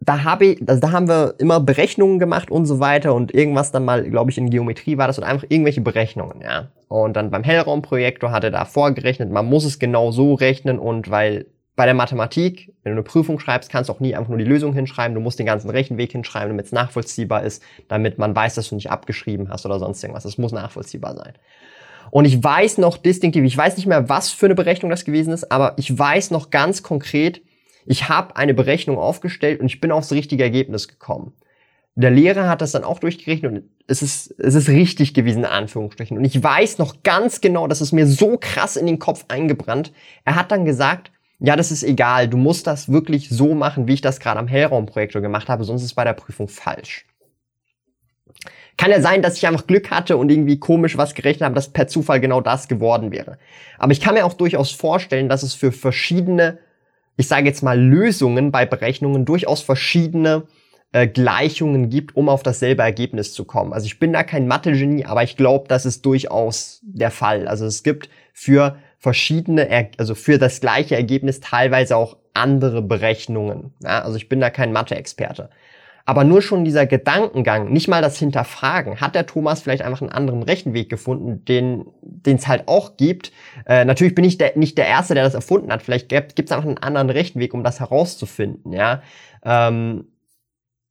da 0.00 0.24
habe 0.24 0.46
ich, 0.46 0.68
also 0.68 0.80
da 0.80 0.92
haben 0.92 1.08
wir 1.08 1.34
immer 1.38 1.60
Berechnungen 1.60 2.18
gemacht 2.18 2.50
und 2.50 2.66
so 2.66 2.80
weiter 2.80 3.14
und 3.14 3.34
irgendwas 3.34 3.72
dann 3.72 3.84
mal, 3.84 4.08
glaube 4.08 4.30
ich, 4.30 4.38
in 4.38 4.50
Geometrie 4.50 4.98
war 4.98 5.06
das 5.06 5.18
und 5.18 5.24
einfach 5.24 5.46
irgendwelche 5.48 5.80
Berechnungen, 5.80 6.40
ja. 6.42 6.68
Und 6.88 7.14
dann 7.14 7.30
beim 7.30 7.42
Hellraumprojektor 7.42 8.30
hat 8.30 8.44
er 8.44 8.50
da 8.50 8.64
vorgerechnet, 8.64 9.30
man 9.30 9.46
muss 9.46 9.64
es 9.64 9.78
genau 9.78 10.12
so 10.12 10.34
rechnen 10.34 10.78
und 10.78 11.10
weil 11.10 11.46
bei 11.76 11.84
der 11.84 11.94
Mathematik, 11.94 12.72
wenn 12.82 12.92
du 12.92 12.96
eine 12.96 13.02
Prüfung 13.02 13.38
schreibst, 13.38 13.70
kannst 13.70 13.90
du 13.90 13.92
auch 13.92 14.00
nie 14.00 14.16
einfach 14.16 14.30
nur 14.30 14.38
die 14.38 14.44
Lösung 14.44 14.72
hinschreiben. 14.72 15.14
Du 15.14 15.20
musst 15.20 15.38
den 15.38 15.44
ganzen 15.44 15.68
Rechenweg 15.68 16.10
hinschreiben, 16.10 16.48
damit 16.48 16.66
es 16.66 16.72
nachvollziehbar 16.72 17.42
ist, 17.42 17.62
damit 17.88 18.16
man 18.16 18.34
weiß, 18.34 18.54
dass 18.54 18.70
du 18.70 18.74
nicht 18.74 18.90
abgeschrieben 18.90 19.50
hast 19.50 19.66
oder 19.66 19.78
sonst 19.78 20.02
irgendwas. 20.02 20.24
Es 20.24 20.38
muss 20.38 20.52
nachvollziehbar 20.52 21.14
sein. 21.14 21.34
Und 22.10 22.24
ich 22.24 22.42
weiß 22.42 22.78
noch 22.78 22.96
distinktiv, 22.96 23.44
ich 23.44 23.56
weiß 23.56 23.76
nicht 23.76 23.86
mehr, 23.86 24.08
was 24.08 24.30
für 24.30 24.46
eine 24.46 24.54
Berechnung 24.54 24.90
das 24.90 25.04
gewesen 25.04 25.32
ist, 25.32 25.52
aber 25.52 25.74
ich 25.76 25.96
weiß 25.96 26.30
noch 26.30 26.50
ganz 26.50 26.82
konkret, 26.82 27.42
ich 27.84 28.08
habe 28.08 28.36
eine 28.36 28.54
Berechnung 28.54 28.96
aufgestellt 28.96 29.60
und 29.60 29.66
ich 29.66 29.80
bin 29.80 29.92
aufs 29.92 30.12
richtige 30.12 30.44
Ergebnis 30.44 30.88
gekommen. 30.88 31.34
Der 31.94 32.10
Lehrer 32.10 32.48
hat 32.48 32.62
das 32.62 32.72
dann 32.72 32.84
auch 32.84 33.00
durchgerechnet 33.00 33.52
und 33.52 33.62
es 33.86 34.02
ist, 34.02 34.34
es 34.38 34.54
ist 34.54 34.68
richtig 34.68 35.14
gewesen, 35.14 35.40
in 35.40 35.44
Anführungsstrichen. 35.46 36.16
Und 36.16 36.24
ich 36.24 36.42
weiß 36.42 36.78
noch 36.78 37.02
ganz 37.02 37.40
genau, 37.40 37.66
das 37.66 37.80
ist 37.80 37.92
mir 37.92 38.06
so 38.06 38.38
krass 38.38 38.76
in 38.76 38.86
den 38.86 38.98
Kopf 38.98 39.24
eingebrannt. 39.28 39.92
Er 40.24 40.36
hat 40.36 40.50
dann 40.52 40.64
gesagt, 40.64 41.10
ja, 41.38 41.56
das 41.56 41.70
ist 41.70 41.82
egal, 41.82 42.28
du 42.28 42.36
musst 42.36 42.66
das 42.66 42.90
wirklich 42.90 43.28
so 43.28 43.54
machen, 43.54 43.88
wie 43.88 43.94
ich 43.94 44.00
das 44.00 44.20
gerade 44.20 44.38
am 44.38 44.48
Hellraumprojektor 44.48 45.20
gemacht 45.20 45.48
habe, 45.48 45.64
sonst 45.64 45.82
ist 45.82 45.88
es 45.88 45.94
bei 45.94 46.04
der 46.04 46.14
Prüfung 46.14 46.48
falsch. 46.48 47.06
Kann 48.78 48.90
ja 48.90 49.00
sein, 49.00 49.22
dass 49.22 49.36
ich 49.36 49.46
einfach 49.46 49.66
Glück 49.66 49.90
hatte 49.90 50.16
und 50.16 50.30
irgendwie 50.30 50.58
komisch 50.58 50.98
was 50.98 51.14
gerechnet 51.14 51.44
habe, 51.44 51.54
dass 51.54 51.72
per 51.72 51.88
Zufall 51.88 52.20
genau 52.20 52.40
das 52.40 52.68
geworden 52.68 53.10
wäre. 53.10 53.38
Aber 53.78 53.92
ich 53.92 54.00
kann 54.00 54.14
mir 54.14 54.26
auch 54.26 54.34
durchaus 54.34 54.70
vorstellen, 54.70 55.28
dass 55.28 55.42
es 55.42 55.54
für 55.54 55.72
verschiedene, 55.72 56.58
ich 57.16 57.28
sage 57.28 57.46
jetzt 57.46 57.62
mal 57.62 57.78
Lösungen 57.80 58.52
bei 58.52 58.66
Berechnungen 58.66 59.24
durchaus 59.24 59.62
verschiedene 59.62 60.44
äh, 60.92 61.06
Gleichungen 61.06 61.88
gibt, 61.88 62.16
um 62.16 62.28
auf 62.28 62.42
dasselbe 62.42 62.82
Ergebnis 62.82 63.32
zu 63.32 63.44
kommen. 63.44 63.72
Also 63.72 63.86
ich 63.86 63.98
bin 63.98 64.12
da 64.12 64.22
kein 64.22 64.46
Mathe-Genie, 64.46 65.06
aber 65.06 65.22
ich 65.22 65.36
glaube, 65.36 65.68
das 65.68 65.86
ist 65.86 66.04
durchaus 66.04 66.80
der 66.82 67.10
Fall. 67.10 67.48
Also 67.48 67.64
es 67.64 67.82
gibt 67.82 68.10
für 68.34 68.76
verschiedene, 69.06 69.68
er 69.68 69.90
also 69.98 70.16
für 70.16 70.36
das 70.36 70.60
gleiche 70.60 70.96
Ergebnis 70.96 71.38
teilweise 71.38 71.96
auch 71.96 72.16
andere 72.34 72.82
Berechnungen. 72.82 73.72
Ja, 73.80 74.02
also 74.02 74.16
ich 74.16 74.28
bin 74.28 74.40
da 74.40 74.50
kein 74.50 74.72
Mathe-Experte. 74.72 75.48
Aber 76.04 76.24
nur 76.24 76.42
schon 76.42 76.64
dieser 76.64 76.86
Gedankengang, 76.86 77.72
nicht 77.72 77.86
mal 77.86 78.02
das 78.02 78.18
Hinterfragen, 78.18 79.00
hat 79.00 79.14
der 79.14 79.26
Thomas 79.26 79.62
vielleicht 79.62 79.82
einfach 79.82 80.00
einen 80.00 80.10
anderen 80.10 80.42
Rechenweg 80.42 80.88
gefunden, 80.88 81.44
den 81.44 81.86
es 82.24 82.48
halt 82.48 82.66
auch 82.66 82.96
gibt. 82.96 83.30
Äh, 83.64 83.84
natürlich 83.84 84.16
bin 84.16 84.24
ich 84.24 84.38
der, 84.38 84.56
nicht 84.56 84.76
der 84.76 84.88
Erste, 84.88 85.14
der 85.14 85.22
das 85.22 85.34
erfunden 85.34 85.70
hat. 85.70 85.82
Vielleicht 85.82 86.08
gibt 86.08 86.40
es 86.40 86.50
einfach 86.50 86.66
einen 86.66 86.78
anderen 86.78 87.10
Rechenweg, 87.10 87.54
um 87.54 87.62
das 87.62 87.78
herauszufinden. 87.78 88.72
Ja, 88.72 89.02
ähm, 89.44 90.08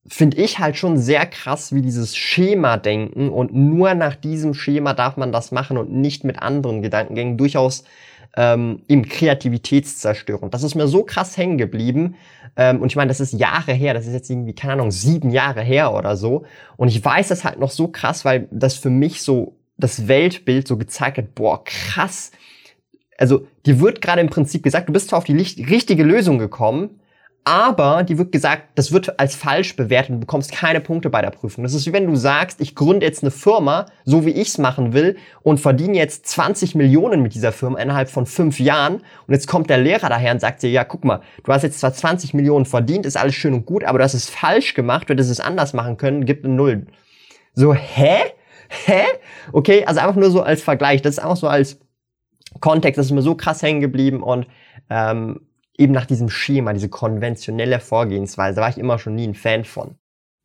finde 0.08 0.38
ich 0.38 0.60
halt 0.60 0.78
schon 0.78 0.98
sehr 0.98 1.26
krass, 1.26 1.74
wie 1.74 1.82
dieses 1.82 2.16
Schema 2.16 2.78
denken 2.78 3.30
und 3.30 3.54
nur 3.54 3.94
nach 3.96 4.16
diesem 4.16 4.54
Schema 4.54 4.94
darf 4.94 5.18
man 5.18 5.32
das 5.32 5.52
machen 5.52 5.78
und 5.78 5.92
nicht 5.92 6.24
mit 6.24 6.40
anderen 6.40 6.82
Gedankengängen 6.82 7.38
durchaus 7.38 7.84
ähm, 8.38 8.82
im 8.88 9.08
Kreativitätszerstörung. 9.08 10.52
Das 10.52 10.64
ist 10.64 10.76
mir 10.76 10.88
so 10.88 11.04
krass 11.04 11.38
hängen 11.38 11.58
geblieben. 11.58 12.16
Ähm, 12.58 12.82
und 12.82 12.88
ich 12.88 12.96
meine, 12.96 13.10
das 13.10 13.20
ist 13.20 13.34
Jahre 13.34 13.74
her, 13.74 13.94
das 13.94 14.06
ist 14.06 14.14
jetzt 14.14 14.30
irgendwie, 14.30 14.54
keine 14.54 14.74
Ahnung, 14.74 14.92
sieben 14.92 15.32
Jahre 15.32 15.62
her 15.62 15.94
oder 15.94 16.16
so. 16.16 16.46
Und 16.78 16.90
ich 16.90 17.04
weiß 17.04 17.30
das 17.30 17.44
halt 17.44 17.60
noch 17.60 17.72
so 17.72 17.88
krass, 17.88 18.26
weil 18.26 18.48
das 18.52 18.76
für 18.76 18.90
mich 18.90 19.22
so 19.22 19.56
das 19.78 20.08
Weltbild 20.08 20.68
so 20.68 20.78
gezeigt 20.78 21.18
hat, 21.18 21.36
boah, 21.36 21.64
krass. 21.64 22.32
Also, 23.18 23.48
dir 23.66 23.80
wird 23.80 24.02
gerade 24.02 24.22
im 24.22 24.30
Prinzip 24.30 24.64
gesagt, 24.64 24.88
du 24.88 24.94
bist 24.94 25.10
zwar 25.10 25.18
auf 25.18 25.26
die 25.26 25.36
richtige 25.36 26.04
Lösung 26.04 26.38
gekommen, 26.38 27.00
aber 27.48 28.02
die 28.02 28.18
wird 28.18 28.32
gesagt, 28.32 28.70
das 28.74 28.92
wird 28.92 29.20
als 29.20 29.36
falsch 29.36 29.76
bewertet 29.76 30.10
und 30.10 30.16
du 30.16 30.20
bekommst 30.22 30.52
keine 30.52 30.82
Punkte 30.82 31.12
bei 31.12 31.22
der 31.22 31.30
Prüfung. 31.30 31.64
Das 31.64 31.76
ist 31.76 31.86
wie 31.86 31.94
wenn 31.94 32.08
du 32.08 32.16
sagst, 32.16 32.60
ich 32.60 32.74
gründe 32.74 33.06
jetzt 33.06 33.22
eine 33.24 33.30
Firma, 33.30 33.86
so 34.04 34.26
wie 34.26 34.32
ich 34.32 34.48
es 34.48 34.58
machen 34.58 34.94
will 34.94 35.16
und 35.44 35.60
verdiene 35.60 35.96
jetzt 35.96 36.26
20 36.26 36.74
Millionen 36.74 37.22
mit 37.22 37.36
dieser 37.36 37.52
Firma 37.52 37.80
innerhalb 37.80 38.10
von 38.10 38.26
fünf 38.26 38.60
Jahren 38.60 38.96
und 38.96 39.34
jetzt 39.34 39.48
kommt 39.48 39.70
der 39.70 39.78
Lehrer 39.78 40.10
daher 40.10 40.32
und 40.32 40.42
sagt 40.42 40.64
dir, 40.64 40.72
ja, 40.72 40.84
guck 40.84 41.06
mal, 41.06 41.22
du 41.44 41.54
hast 41.54 41.62
jetzt 41.62 41.80
zwar 41.80 41.94
20 41.94 42.34
Millionen 42.34 42.66
verdient, 42.66 43.06
ist 43.06 43.16
alles 43.16 43.36
schön 43.36 43.54
und 43.54 43.68
gut, 43.68 43.84
aber 43.84 44.00
du 44.00 44.04
hast 44.04 44.16
es 44.16 44.28
falsch 44.28 44.74
gemacht, 44.74 45.08
du 45.08 45.14
hättest 45.14 45.30
es 45.30 45.40
anders 45.40 45.74
machen 45.74 45.98
können, 45.98 46.26
gibt 46.26 46.46
eine 46.46 46.56
Null. 46.56 46.88
So, 47.54 47.76
hä? 47.76 48.18
Hä? 48.86 49.04
Okay, 49.54 49.86
also 49.86 50.00
einfach 50.00 50.16
nur 50.16 50.32
so 50.32 50.42
als 50.42 50.64
Vergleich, 50.64 51.04
das 51.04 51.18
ist 51.18 51.20
einfach 51.20 51.38
so 51.38 51.48
als 51.48 51.80
Kontext, 52.60 52.98
das 52.98 53.06
ist 53.06 53.12
mir 53.12 53.22
so 53.22 53.36
krass 53.36 53.62
hängen 53.62 53.80
geblieben 53.80 54.24
und 54.24 54.48
ähm, 54.90 55.42
eben 55.78 55.94
nach 55.94 56.06
diesem 56.06 56.30
Schema, 56.30 56.74
diese 56.74 56.90
konventionelle 56.90 57.80
Vorgehensweise, 57.80 58.62
war 58.62 58.70
ich 58.70 58.78
immer 58.78 59.00
schon 59.00 59.16
nie 59.16 59.28
ein 59.28 59.36
Fan 59.36 59.64
von. 59.64 59.96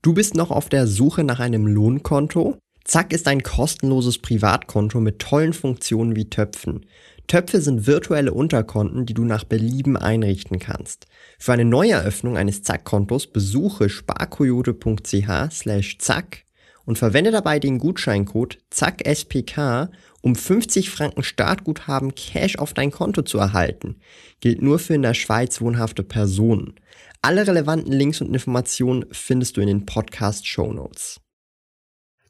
Du 0.02 0.14
bist 0.14 0.34
noch 0.34 0.50
auf 0.50 0.68
der 0.68 0.86
Suche 0.86 1.24
nach 1.24 1.40
einem 1.40 1.66
Lohnkonto? 1.66 2.56
Zack 2.84 3.12
ist 3.12 3.28
ein 3.28 3.42
kostenloses 3.42 4.18
Privatkonto 4.18 5.00
mit 5.00 5.18
tollen 5.18 5.52
Funktionen 5.52 6.16
wie 6.16 6.30
Töpfen. 6.30 6.86
Töpfe 7.26 7.60
sind 7.60 7.86
virtuelle 7.86 8.32
Unterkonten, 8.32 9.06
die 9.06 9.14
du 9.14 9.24
nach 9.24 9.44
Belieben 9.44 9.96
einrichten 9.96 10.58
kannst. 10.58 11.06
Für 11.38 11.52
eine 11.52 11.64
Neueröffnung 11.64 12.36
eines 12.36 12.62
Zack-Kontos 12.62 13.28
besuche 13.28 13.88
sparkoyote.ch 13.88 15.52
slash 15.52 15.98
zack 15.98 16.44
und 16.90 16.98
verwende 16.98 17.30
dabei 17.30 17.60
den 17.60 17.78
Gutscheincode 17.78 18.58
ZACKSPK, 18.70 19.90
um 20.22 20.34
50 20.34 20.90
Franken 20.90 21.22
Startguthaben 21.22 22.16
Cash 22.16 22.58
auf 22.58 22.74
dein 22.74 22.90
Konto 22.90 23.22
zu 23.22 23.38
erhalten. 23.38 24.00
Gilt 24.40 24.60
nur 24.60 24.80
für 24.80 24.94
in 24.94 25.02
der 25.02 25.14
Schweiz 25.14 25.60
wohnhafte 25.60 26.02
Personen. 26.02 26.74
Alle 27.22 27.46
relevanten 27.46 27.92
Links 27.92 28.20
und 28.20 28.34
Informationen 28.34 29.04
findest 29.12 29.56
du 29.56 29.60
in 29.60 29.68
den 29.68 29.86
Podcast 29.86 30.48
Show 30.48 30.72
Notes. 30.72 31.20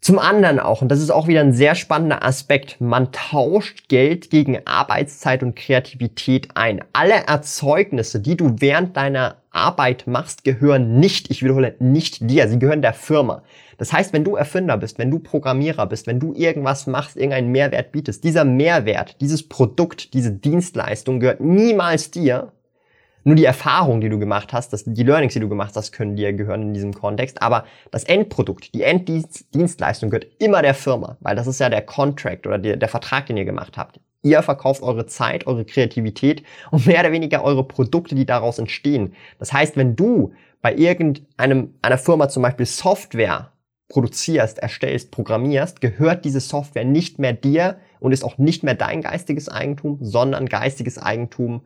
Zum 0.02 0.18
anderen 0.18 0.60
auch, 0.60 0.82
und 0.82 0.88
das 0.88 1.00
ist 1.00 1.10
auch 1.10 1.26
wieder 1.26 1.40
ein 1.40 1.52
sehr 1.52 1.74
spannender 1.74 2.22
Aspekt, 2.22 2.80
man 2.80 3.12
tauscht 3.12 3.88
Geld 3.88 4.30
gegen 4.30 4.66
Arbeitszeit 4.66 5.42
und 5.42 5.56
Kreativität 5.56 6.48
ein. 6.54 6.82
Alle 6.92 7.26
Erzeugnisse, 7.26 8.20
die 8.20 8.36
du 8.36 8.56
während 8.60 8.96
deiner 8.96 9.36
Arbeit 9.50 10.06
machst, 10.06 10.44
gehören 10.44 11.00
nicht, 11.00 11.30
ich 11.30 11.42
wiederhole, 11.42 11.76
nicht 11.80 12.30
dir, 12.30 12.48
sie 12.48 12.58
gehören 12.58 12.80
der 12.82 12.94
Firma. 12.94 13.42
Das 13.80 13.94
heißt, 13.94 14.12
wenn 14.12 14.24
du 14.24 14.36
Erfinder 14.36 14.76
bist, 14.76 14.98
wenn 14.98 15.10
du 15.10 15.20
Programmierer 15.20 15.86
bist, 15.86 16.06
wenn 16.06 16.20
du 16.20 16.34
irgendwas 16.34 16.86
machst, 16.86 17.16
irgendeinen 17.16 17.50
Mehrwert 17.50 17.92
bietest, 17.92 18.22
dieser 18.24 18.44
Mehrwert, 18.44 19.18
dieses 19.22 19.48
Produkt, 19.48 20.12
diese 20.12 20.32
Dienstleistung 20.32 21.18
gehört 21.18 21.40
niemals 21.40 22.10
dir, 22.10 22.52
nur 23.24 23.36
die 23.36 23.46
Erfahrung, 23.46 24.02
die 24.02 24.10
du 24.10 24.18
gemacht 24.18 24.52
hast, 24.52 24.74
das, 24.74 24.84
die 24.86 25.02
Learnings, 25.02 25.32
die 25.32 25.40
du 25.40 25.48
gemacht 25.48 25.72
hast, 25.76 25.92
können 25.92 26.14
dir 26.14 26.34
gehören 26.34 26.60
in 26.60 26.74
diesem 26.74 26.92
Kontext. 26.92 27.40
Aber 27.40 27.64
das 27.90 28.04
Endprodukt, 28.04 28.74
die 28.74 28.82
Enddienstleistung 28.82 30.10
gehört 30.10 30.26
immer 30.38 30.60
der 30.60 30.74
Firma, 30.74 31.16
weil 31.20 31.34
das 31.34 31.46
ist 31.46 31.58
ja 31.58 31.70
der 31.70 31.80
Contract 31.80 32.46
oder 32.46 32.58
der, 32.58 32.76
der 32.76 32.88
Vertrag, 32.88 33.24
den 33.26 33.38
ihr 33.38 33.46
gemacht 33.46 33.78
habt. 33.78 33.98
Ihr 34.22 34.42
verkauft 34.42 34.82
eure 34.82 35.06
Zeit, 35.06 35.46
eure 35.46 35.64
Kreativität 35.64 36.42
und 36.70 36.84
mehr 36.84 37.00
oder 37.00 37.12
weniger 37.12 37.42
eure 37.42 37.66
Produkte, 37.66 38.14
die 38.14 38.26
daraus 38.26 38.58
entstehen. 38.58 39.14
Das 39.38 39.54
heißt, 39.54 39.78
wenn 39.78 39.96
du 39.96 40.34
bei 40.60 40.74
irgendeinem 40.74 41.72
einer 41.80 41.96
Firma 41.96 42.28
zum 42.28 42.42
Beispiel 42.42 42.66
Software 42.66 43.52
produzierst, 43.90 44.58
erstellst, 44.58 45.10
programmierst, 45.10 45.82
gehört 45.82 46.24
diese 46.24 46.40
Software 46.40 46.84
nicht 46.84 47.18
mehr 47.18 47.34
dir 47.34 47.76
und 47.98 48.12
ist 48.12 48.24
auch 48.24 48.38
nicht 48.38 48.62
mehr 48.62 48.74
dein 48.74 49.02
geistiges 49.02 49.50
Eigentum, 49.50 49.98
sondern 50.00 50.46
geistiges 50.46 50.96
Eigentum 50.96 51.62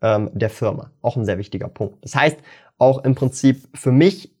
ähm, 0.00 0.30
der 0.32 0.48
Firma. 0.48 0.92
Auch 1.02 1.16
ein 1.16 1.26
sehr 1.26 1.36
wichtiger 1.36 1.68
Punkt. 1.68 2.02
Das 2.02 2.14
heißt, 2.14 2.38
auch 2.78 3.04
im 3.04 3.14
Prinzip 3.14 3.68
für 3.74 3.92
mich, 3.92 4.32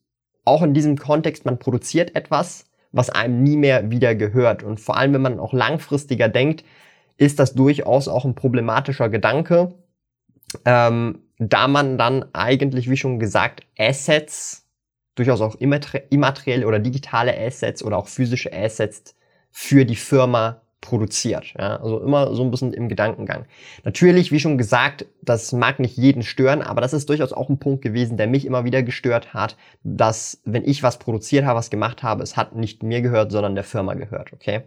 auch 0.44 0.62
in 0.62 0.72
diesem 0.72 0.96
Kontext, 0.96 1.44
man 1.44 1.58
produziert 1.58 2.14
etwas, 2.14 2.66
was 2.92 3.10
einem 3.10 3.42
nie 3.42 3.56
mehr 3.56 3.90
wieder 3.90 4.14
gehört. 4.14 4.62
Und 4.62 4.80
vor 4.80 4.96
allem, 4.96 5.12
wenn 5.12 5.22
man 5.22 5.40
auch 5.40 5.52
langfristiger 5.52 6.28
denkt, 6.28 6.64
ist 7.16 7.38
das 7.38 7.54
durchaus 7.54 8.08
auch 8.08 8.24
ein 8.24 8.34
problematischer 8.34 9.08
Gedanke, 9.08 9.74
ähm, 10.64 11.22
da 11.38 11.66
man 11.66 11.98
dann 11.98 12.24
eigentlich, 12.32 12.88
wie 12.88 12.96
schon 12.96 13.18
gesagt, 13.18 13.66
Assets, 13.78 14.65
durchaus 15.16 15.40
auch 15.40 15.56
immaterielle 15.56 16.66
oder 16.66 16.78
digitale 16.78 17.36
Assets 17.36 17.82
oder 17.82 17.98
auch 17.98 18.06
physische 18.06 18.52
Assets 18.52 19.16
für 19.50 19.84
die 19.84 19.96
Firma 19.96 20.60
produziert. 20.80 21.54
Ja? 21.58 21.76
Also 21.76 22.00
immer 22.00 22.34
so 22.34 22.44
ein 22.44 22.50
bisschen 22.50 22.72
im 22.72 22.88
Gedankengang. 22.88 23.46
Natürlich, 23.84 24.30
wie 24.30 24.38
schon 24.38 24.58
gesagt, 24.58 25.06
das 25.22 25.52
mag 25.52 25.80
nicht 25.80 25.96
jeden 25.96 26.22
stören, 26.22 26.62
aber 26.62 26.80
das 26.80 26.92
ist 26.92 27.08
durchaus 27.08 27.32
auch 27.32 27.48
ein 27.48 27.58
Punkt 27.58 27.82
gewesen, 27.82 28.16
der 28.16 28.28
mich 28.28 28.44
immer 28.44 28.64
wieder 28.64 28.82
gestört 28.82 29.34
hat, 29.34 29.56
dass 29.82 30.40
wenn 30.44 30.64
ich 30.64 30.82
was 30.82 30.98
produziert 30.98 31.44
habe, 31.44 31.58
was 31.58 31.70
gemacht 31.70 32.02
habe, 32.02 32.22
es 32.22 32.36
hat 32.36 32.54
nicht 32.54 32.82
mir 32.82 33.00
gehört, 33.00 33.32
sondern 33.32 33.54
der 33.54 33.64
Firma 33.64 33.94
gehört, 33.94 34.32
okay? 34.32 34.62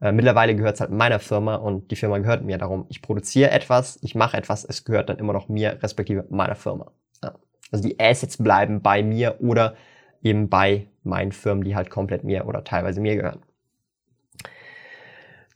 Äh, 0.00 0.12
mittlerweile 0.12 0.54
gehört 0.56 0.74
es 0.74 0.80
halt 0.80 0.90
meiner 0.90 1.18
Firma 1.18 1.56
und 1.56 1.90
die 1.90 1.96
Firma 1.96 2.18
gehört 2.18 2.44
mir. 2.44 2.58
Darum, 2.58 2.86
ich 2.88 3.02
produziere 3.02 3.50
etwas, 3.50 3.98
ich 4.02 4.14
mache 4.14 4.36
etwas, 4.36 4.64
es 4.64 4.84
gehört 4.84 5.08
dann 5.08 5.18
immer 5.18 5.32
noch 5.32 5.48
mir, 5.48 5.82
respektive 5.82 6.26
meiner 6.30 6.56
Firma. 6.56 6.92
Ja. 7.22 7.34
Also 7.74 7.88
die 7.88 7.98
Assets 7.98 8.36
bleiben 8.36 8.82
bei 8.82 9.02
mir 9.02 9.40
oder 9.40 9.74
eben 10.22 10.48
bei 10.48 10.86
meinen 11.02 11.32
Firmen, 11.32 11.64
die 11.64 11.74
halt 11.74 11.90
komplett 11.90 12.22
mir 12.22 12.46
oder 12.46 12.62
teilweise 12.62 13.00
mir 13.00 13.16
gehören. 13.16 13.42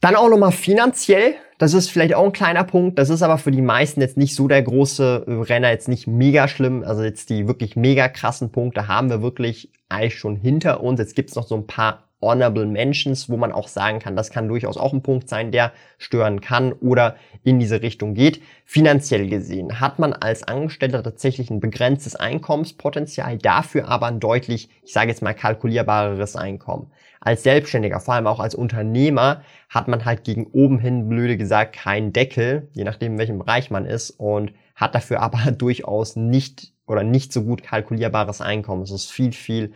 Dann 0.01 0.17
auch 0.17 0.29
nochmal 0.29 0.51
finanziell. 0.51 1.35
Das 1.59 1.75
ist 1.75 1.93
vielleicht 1.93 2.15
auch 2.15 2.25
ein 2.25 2.33
kleiner 2.33 2.65
Punkt. 2.65 2.99
Das 2.99 3.09
ist 3.09 3.23
aber 3.23 3.39
für 3.39 3.53
die 3.53 3.63
meisten 3.63 4.01
jetzt 4.01 4.17
nicht 4.17 4.35
so 4.35 4.49
der 4.49 4.63
große 4.63 5.27
Renner, 5.29 5.71
jetzt 5.71 5.87
nicht 5.87 6.09
mega 6.09 6.49
schlimm. 6.49 6.83
Also 6.83 7.05
jetzt 7.05 7.31
die 7.31 7.47
wirklich 7.47 7.77
mega 7.77 8.09
krassen 8.09 8.51
Punkte 8.51 8.89
haben 8.89 9.11
wir 9.11 9.23
wirklich 9.23 9.71
eigentlich 9.89 10.19
schon 10.19 10.35
hinter 10.35 10.83
uns. 10.83 10.99
Jetzt 10.99 11.15
gibt's 11.15 11.37
noch 11.37 11.47
so 11.47 11.55
ein 11.55 11.69
paar 11.69 12.08
Honorable 12.21 12.67
Mentions, 12.67 13.29
wo 13.29 13.37
man 13.37 13.53
auch 13.53 13.69
sagen 13.69 14.01
kann, 14.01 14.17
das 14.17 14.31
kann 14.31 14.49
durchaus 14.49 14.77
auch 14.77 14.93
ein 14.93 15.03
Punkt 15.03 15.29
sein, 15.29 15.53
der 15.53 15.73
stören 15.99 16.41
kann 16.41 16.73
oder 16.73 17.17
in 17.45 17.61
diese 17.61 17.81
Richtung 17.81 18.15
geht. 18.15 18.43
Finanziell 18.65 19.29
gesehen 19.29 19.81
hat 19.81 19.99
man 19.99 20.13
als 20.13 20.43
Angestellter 20.43 21.03
tatsächlich 21.03 21.51
ein 21.51 21.61
begrenztes 21.61 22.17
Einkommenspotenzial, 22.17 23.39
dafür 23.39 23.89
aber 23.89 24.07
ein 24.07 24.21
deutlich, 24.21 24.69
ich 24.83 24.93
sage 24.93 25.11
jetzt 25.11 25.23
mal, 25.23 25.35
kalkulierbareres 25.35 26.35
Einkommen. 26.35 26.91
Als 27.21 27.43
Selbstständiger, 27.43 28.01
vor 28.01 28.15
allem 28.15 28.27
auch 28.27 28.41
als 28.41 28.55
Unternehmer, 28.55 29.43
hat 29.69 29.89
man 29.89 30.05
halt 30.05 30.25
gegen 30.25 30.47
oben 30.47 30.79
hin, 30.79 31.09
blöde 31.09 31.37
gesagt, 31.37 31.75
keinen 31.75 32.13
Deckel, 32.13 32.69
je 32.73 32.85
nachdem, 32.85 33.13
in 33.13 33.19
welchem 33.19 33.39
Bereich 33.39 33.71
man 33.71 33.87
ist 33.87 34.11
und 34.11 34.53
hat 34.75 34.95
dafür 34.95 35.21
aber 35.23 35.53
durchaus 35.53 36.17
nicht 36.17 36.73
oder 36.87 37.05
nicht 37.05 37.33
so 37.33 37.45
gut 37.45 37.63
kalkulierbares 37.63 38.41
Einkommen. 38.41 38.83
Es 38.83 38.91
ist 38.91 39.11
viel, 39.11 39.33
viel, 39.33 39.73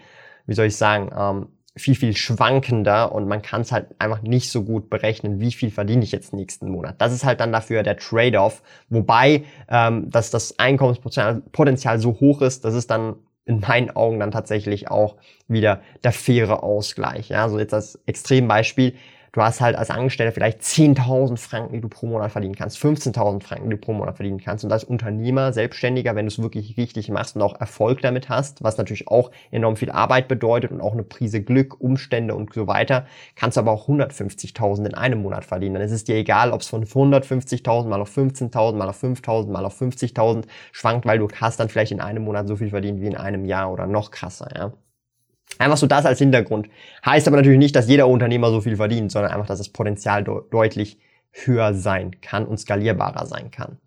wie 0.46 0.54
soll 0.54 0.66
ich 0.66 0.76
sagen, 0.76 1.10
ähm, 1.16 1.48
viel, 1.74 1.94
viel 1.94 2.14
schwankender 2.14 3.12
und 3.12 3.26
man 3.26 3.40
kann 3.40 3.62
es 3.62 3.72
halt 3.72 3.86
einfach 3.98 4.22
nicht 4.22 4.50
so 4.50 4.62
gut 4.62 4.90
berechnen, 4.90 5.40
wie 5.40 5.52
viel 5.52 5.70
verdiene 5.70 6.04
ich 6.04 6.12
jetzt 6.12 6.34
nächsten 6.34 6.70
Monat. 6.70 6.96
Das 7.00 7.12
ist 7.12 7.24
halt 7.24 7.40
dann 7.40 7.52
dafür 7.52 7.82
der 7.82 7.96
Trade-off, 7.96 8.62
wobei 8.90 9.44
ähm, 9.68 10.10
dass 10.10 10.30
das 10.30 10.58
Einkommenspotenzial 10.58 11.98
so 11.98 12.20
hoch 12.20 12.42
ist, 12.42 12.64
dass 12.64 12.74
es 12.74 12.86
dann 12.86 13.16
in 13.44 13.60
meinen 13.60 13.90
Augen 13.90 14.20
dann 14.20 14.30
tatsächlich 14.30 14.90
auch 14.90 15.16
wieder 15.48 15.80
der 16.04 16.12
faire 16.12 16.62
Ausgleich. 16.62 17.30
Ja, 17.30 17.48
so 17.48 17.58
jetzt 17.58 17.74
als 17.74 17.98
Extrembeispiel 18.06 18.94
du 19.32 19.40
hast 19.40 19.60
halt 19.60 19.76
als 19.76 19.90
Angestellter 19.90 20.32
vielleicht 20.32 20.60
10.000 20.60 21.38
Franken, 21.38 21.72
die 21.72 21.80
du 21.80 21.88
pro 21.88 22.06
Monat 22.06 22.32
verdienen 22.32 22.54
kannst, 22.54 22.78
15.000 22.78 23.42
Franken, 23.42 23.70
die 23.70 23.76
du 23.76 23.80
pro 23.80 23.92
Monat 23.94 24.16
verdienen 24.16 24.38
kannst. 24.38 24.64
Und 24.64 24.72
als 24.72 24.84
Unternehmer, 24.84 25.52
Selbstständiger, 25.52 26.14
wenn 26.14 26.26
du 26.26 26.30
es 26.30 26.40
wirklich 26.40 26.76
richtig 26.76 27.08
machst 27.08 27.36
und 27.36 27.42
auch 27.42 27.58
Erfolg 27.58 28.02
damit 28.02 28.28
hast, 28.28 28.62
was 28.62 28.76
natürlich 28.76 29.08
auch 29.08 29.30
enorm 29.50 29.76
viel 29.76 29.90
Arbeit 29.90 30.28
bedeutet 30.28 30.70
und 30.70 30.80
auch 30.82 30.92
eine 30.92 31.02
Prise 31.02 31.42
Glück, 31.42 31.80
Umstände 31.80 32.34
und 32.34 32.52
so 32.52 32.66
weiter, 32.66 33.06
kannst 33.34 33.56
du 33.56 33.62
aber 33.62 33.72
auch 33.72 33.88
150.000 33.88 34.86
in 34.86 34.94
einem 34.94 35.22
Monat 35.22 35.44
verdienen. 35.44 35.74
Dann 35.74 35.82
ist 35.82 35.92
es 35.92 36.04
dir 36.04 36.16
egal, 36.16 36.52
ob 36.52 36.60
es 36.60 36.68
von 36.68 36.84
150.000 36.84 37.88
mal 37.88 38.00
auf 38.02 38.16
15.000 38.16 38.76
mal 38.76 38.88
auf 38.88 39.02
5.000 39.02 39.50
mal 39.50 39.64
auf 39.64 39.80
50.000 39.80 40.44
schwankt, 40.72 41.06
weil 41.06 41.18
du 41.18 41.28
hast 41.40 41.58
dann 41.58 41.70
vielleicht 41.70 41.92
in 41.92 42.00
einem 42.00 42.24
Monat 42.24 42.48
so 42.48 42.56
viel 42.56 42.70
verdient 42.70 43.00
wie 43.00 43.06
in 43.06 43.16
einem 43.16 43.46
Jahr 43.46 43.72
oder 43.72 43.86
noch 43.86 44.10
krasser, 44.10 44.48
ja. 44.54 44.72
Einfach 45.58 45.76
so 45.76 45.86
das 45.86 46.06
als 46.06 46.18
Hintergrund. 46.18 46.68
Heißt 47.04 47.26
aber 47.28 47.36
natürlich 47.36 47.58
nicht, 47.58 47.76
dass 47.76 47.88
jeder 47.88 48.08
Unternehmer 48.08 48.50
so 48.50 48.60
viel 48.60 48.76
verdient, 48.76 49.12
sondern 49.12 49.32
einfach, 49.32 49.46
dass 49.46 49.58
das 49.58 49.68
Potenzial 49.68 50.24
de 50.24 50.34
deutlich 50.50 50.98
höher 51.30 51.74
sein 51.74 52.20
kann 52.20 52.46
und 52.46 52.58
skalierbarer 52.58 53.26
sein 53.26 53.50
kann. 53.50 53.78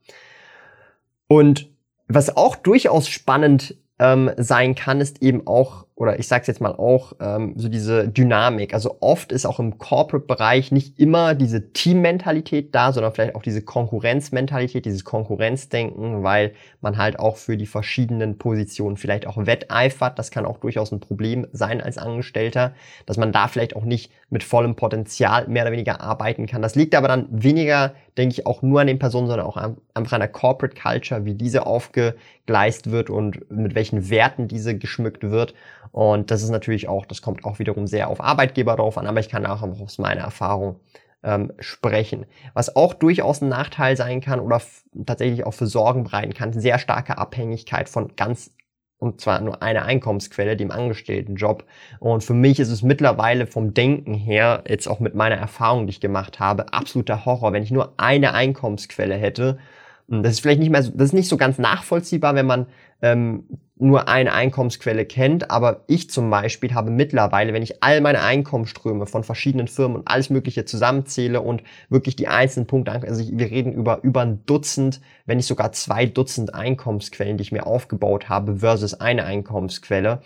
Und 1.28 1.70
was 2.08 2.36
auch 2.36 2.56
durchaus 2.56 3.08
spannend 3.08 3.76
ähm, 4.00 4.32
sein 4.38 4.76
kann, 4.76 5.02
ist 5.02 5.22
eben 5.22 5.48
auch, 5.48 5.85
oder 5.98 6.20
ich 6.20 6.28
sage 6.28 6.42
es 6.42 6.48
jetzt 6.48 6.60
mal 6.60 6.74
auch, 6.74 7.14
ähm, 7.22 7.54
so 7.56 7.70
diese 7.70 8.10
Dynamik. 8.10 8.74
Also 8.74 8.98
oft 9.00 9.32
ist 9.32 9.46
auch 9.46 9.60
im 9.60 9.78
Corporate-Bereich 9.78 10.74
nicht 10.74 11.00
immer 11.00 11.36
diese 11.36 11.72
Team-Mentalität 11.72 12.76
da, 12.76 12.92
sondern 12.92 13.14
vielleicht 13.14 13.36
auch 13.36 13.42
diese 13.42 13.62
Konkurrenzmentalität, 13.62 14.86
dieses 14.86 15.06
Konkurrenzdenken, 15.06 16.22
weil 16.22 16.52
man 16.82 16.98
halt 16.98 17.18
auch 17.18 17.38
für 17.38 17.56
die 17.56 17.66
verschiedenen 17.66 18.38
Positionen 18.38 18.98
vielleicht 18.98 19.26
auch 19.26 19.38
wetteifert. 19.38 20.20
Das 20.20 20.32
kann 20.32 20.46
auch 20.46 20.58
durchaus 20.58 20.92
ein 20.92 21.00
Problem 21.00 21.48
sein 21.54 21.80
als 21.80 21.98
Angestellter, 21.98 22.74
dass 23.06 23.16
man 23.16 23.32
da 23.32 23.48
vielleicht 23.48 23.78
auch 23.78 23.86
nicht 23.86 24.12
mit 24.30 24.44
vollem 24.44 24.76
Potenzial 24.76 25.48
mehr 25.48 25.64
oder 25.64 25.72
weniger 25.72 26.02
arbeiten 26.02 26.46
kann. 26.46 26.62
Das 26.62 26.76
liegt 26.76 26.94
aber 26.94 27.08
dann 27.08 27.28
weniger, 27.32 27.94
denke 28.18 28.34
ich, 28.34 28.46
auch 28.46 28.62
nur 28.62 28.82
an 28.82 28.88
den 28.88 29.00
Personen, 29.00 29.28
sondern 29.28 29.46
auch 29.46 29.56
einfach 29.94 30.14
an 30.14 30.20
der 30.20 30.28
Corporate 30.28 30.76
Culture, 30.76 31.24
wie 31.24 31.36
diese 31.36 31.66
aufgegleist 31.66 32.92
wird 32.92 33.10
und 33.10 33.50
mit 33.50 33.76
welchen 33.76 34.10
Werten 34.10 34.50
diese 34.50 34.78
geschmückt 34.78 35.24
wird. 35.24 35.54
Und 35.96 36.30
das 36.30 36.44
ist 36.44 36.50
natürlich 36.50 36.90
auch, 36.90 37.06
das 37.06 37.22
kommt 37.22 37.46
auch 37.46 37.58
wiederum 37.58 37.88
sehr 37.88 38.10
auf 38.10 38.20
Arbeitgeber 38.20 38.76
drauf 38.76 38.98
an, 38.98 39.08
aber 39.08 39.22
ich 39.22 39.30
kann 39.30 39.46
auch 39.46 39.62
aus 39.62 39.98
meiner 39.98 40.24
Erfahrung 40.24 40.82
ähm, 41.24 41.54
sprechen. 41.60 42.26
Was 42.54 42.76
auch 42.76 42.94
durchaus 42.94 43.42
ein 43.42 43.48
Nachteil 43.48 43.96
sein 43.96 44.20
kann 44.20 44.42
oder 44.42 44.62
tatsächlich 45.06 45.46
auch 45.46 45.54
für 45.54 45.68
Sorgen 45.68 46.04
bereiten 46.04 46.34
kann, 46.34 46.52
sehr 46.52 46.80
starke 46.80 47.18
Abhängigkeit 47.18 47.88
von 47.88 48.14
ganz 48.18 48.52
und 48.98 49.22
zwar 49.22 49.40
nur 49.40 49.62
eine 49.62 49.86
Einkommensquelle, 49.86 50.58
dem 50.58 50.70
Angestelltenjob. 50.70 51.64
Und 52.00 52.26
für 52.26 52.34
mich 52.34 52.60
ist 52.60 52.72
es 52.72 52.82
mittlerweile 52.82 53.48
vom 53.48 53.74
Denken 53.74 54.16
her, 54.16 54.66
jetzt 54.68 54.88
auch 54.88 55.00
mit 55.00 55.16
meiner 55.16 55.36
Erfahrung, 55.36 55.88
die 55.88 55.92
ich 55.92 56.02
gemacht 56.02 56.42
habe, 56.42 56.74
absoluter 56.74 57.24
Horror, 57.24 57.54
wenn 57.54 57.64
ich 57.64 57.72
nur 57.72 57.94
eine 57.96 58.34
Einkommensquelle 58.34 59.16
hätte. 59.16 59.60
Das 60.08 60.34
ist 60.34 60.42
vielleicht 60.42 60.60
nicht 60.60 60.70
mehr 60.70 60.84
so, 60.84 60.92
das 60.92 61.08
ist 61.08 61.14
nicht 61.14 61.30
so 61.30 61.38
ganz 61.38 61.58
nachvollziehbar, 61.58 62.36
wenn 62.36 62.46
man 62.46 62.68
ähm, 63.02 63.46
nur 63.78 64.08
eine 64.08 64.32
Einkommensquelle 64.34 65.06
kennt, 65.06 65.52
aber 65.52 65.84
ich 65.88 66.10
zum 66.10 66.30
Beispiel 66.30 66.74
habe 66.74 66.92
mittlerweile, 66.92 67.52
wenn 67.52 67.64
ich 67.64 67.84
all 67.84 68.00
meine 68.00 68.22
Einkommensströme 68.22 69.06
von 69.06 69.26
verschiedenen 69.26 69.68
Firmen 69.68 69.98
und 69.98 70.08
alles 70.08 70.30
Mögliche 70.30 70.64
zusammenzähle 70.64 71.42
und 71.42 71.62
wirklich 71.90 72.16
die 72.16 72.30
einzelnen 72.30 72.68
Punkte, 72.68 72.92
also 72.92 73.24
wir 73.30 73.52
reden 73.52 73.74
über 73.74 74.02
über 74.04 74.22
ein 74.22 74.46
Dutzend, 74.46 75.02
wenn 75.26 75.38
nicht 75.38 75.48
sogar 75.48 75.74
zwei 75.74 76.06
Dutzend 76.06 76.54
Einkommensquellen, 76.54 77.36
die 77.36 77.42
ich 77.42 77.52
mir 77.52 77.68
aufgebaut 77.68 78.30
habe 78.30 78.58
versus 78.58 78.94
eine 78.94 79.26
Einkommensquelle. 79.26 80.22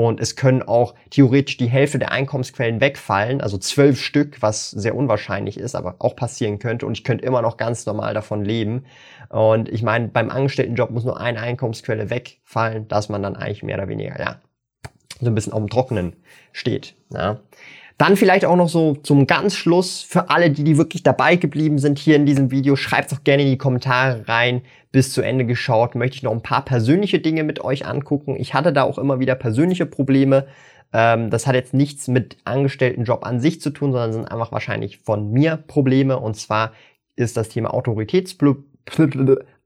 Und 0.00 0.18
es 0.18 0.34
können 0.34 0.62
auch 0.62 0.94
theoretisch 1.10 1.58
die 1.58 1.66
Hälfte 1.66 1.98
der 1.98 2.10
Einkommensquellen 2.10 2.80
wegfallen, 2.80 3.42
also 3.42 3.58
zwölf 3.58 4.00
Stück, 4.02 4.40
was 4.40 4.70
sehr 4.70 4.94
unwahrscheinlich 4.94 5.58
ist, 5.58 5.74
aber 5.74 5.96
auch 5.98 6.16
passieren 6.16 6.58
könnte. 6.58 6.86
Und 6.86 6.96
ich 6.96 7.04
könnte 7.04 7.22
immer 7.22 7.42
noch 7.42 7.58
ganz 7.58 7.84
normal 7.84 8.14
davon 8.14 8.42
leben. 8.42 8.86
Und 9.28 9.68
ich 9.68 9.82
meine, 9.82 10.08
beim 10.08 10.30
Angestelltenjob 10.30 10.90
muss 10.90 11.04
nur 11.04 11.20
eine 11.20 11.38
Einkommensquelle 11.38 12.08
wegfallen, 12.08 12.88
dass 12.88 13.10
man 13.10 13.22
dann 13.22 13.36
eigentlich 13.36 13.62
mehr 13.62 13.76
oder 13.76 13.88
weniger, 13.88 14.18
ja, 14.18 14.40
so 15.20 15.26
ein 15.26 15.34
bisschen 15.34 15.52
auf 15.52 15.58
dem 15.58 15.68
Trockenen 15.68 16.16
steht. 16.52 16.94
Ja. 17.12 17.40
Dann 18.00 18.16
vielleicht 18.16 18.46
auch 18.46 18.56
noch 18.56 18.70
so 18.70 18.94
zum 18.94 19.26
ganz 19.26 19.54
Schluss 19.54 20.00
für 20.00 20.30
alle, 20.30 20.50
die, 20.50 20.64
die 20.64 20.78
wirklich 20.78 21.02
dabei 21.02 21.36
geblieben 21.36 21.78
sind 21.78 21.98
hier 21.98 22.16
in 22.16 22.24
diesem 22.24 22.50
Video, 22.50 22.74
schreibt 22.74 23.12
doch 23.12 23.24
gerne 23.24 23.42
in 23.42 23.50
die 23.50 23.58
Kommentare 23.58 24.26
rein, 24.26 24.62
bis 24.90 25.12
zu 25.12 25.20
Ende 25.20 25.44
geschaut, 25.44 25.96
möchte 25.96 26.16
ich 26.16 26.22
noch 26.22 26.32
ein 26.32 26.42
paar 26.42 26.64
persönliche 26.64 27.18
Dinge 27.18 27.44
mit 27.44 27.62
euch 27.62 27.84
angucken. 27.84 28.36
Ich 28.38 28.54
hatte 28.54 28.72
da 28.72 28.84
auch 28.84 28.96
immer 28.96 29.20
wieder 29.20 29.34
persönliche 29.34 29.84
Probleme. 29.84 30.46
Ähm, 30.94 31.28
das 31.28 31.46
hat 31.46 31.54
jetzt 31.54 31.74
nichts 31.74 32.08
mit 32.08 32.38
Angestelltenjob 32.44 33.26
an 33.26 33.38
sich 33.38 33.60
zu 33.60 33.68
tun, 33.68 33.92
sondern 33.92 34.14
sind 34.14 34.32
einfach 34.32 34.50
wahrscheinlich 34.50 34.96
von 35.00 35.30
mir 35.30 35.58
Probleme. 35.58 36.18
Und 36.18 36.36
zwar 36.36 36.72
ist 37.16 37.36
das 37.36 37.50
Thema 37.50 37.74
Autoritätsbl 37.74 38.64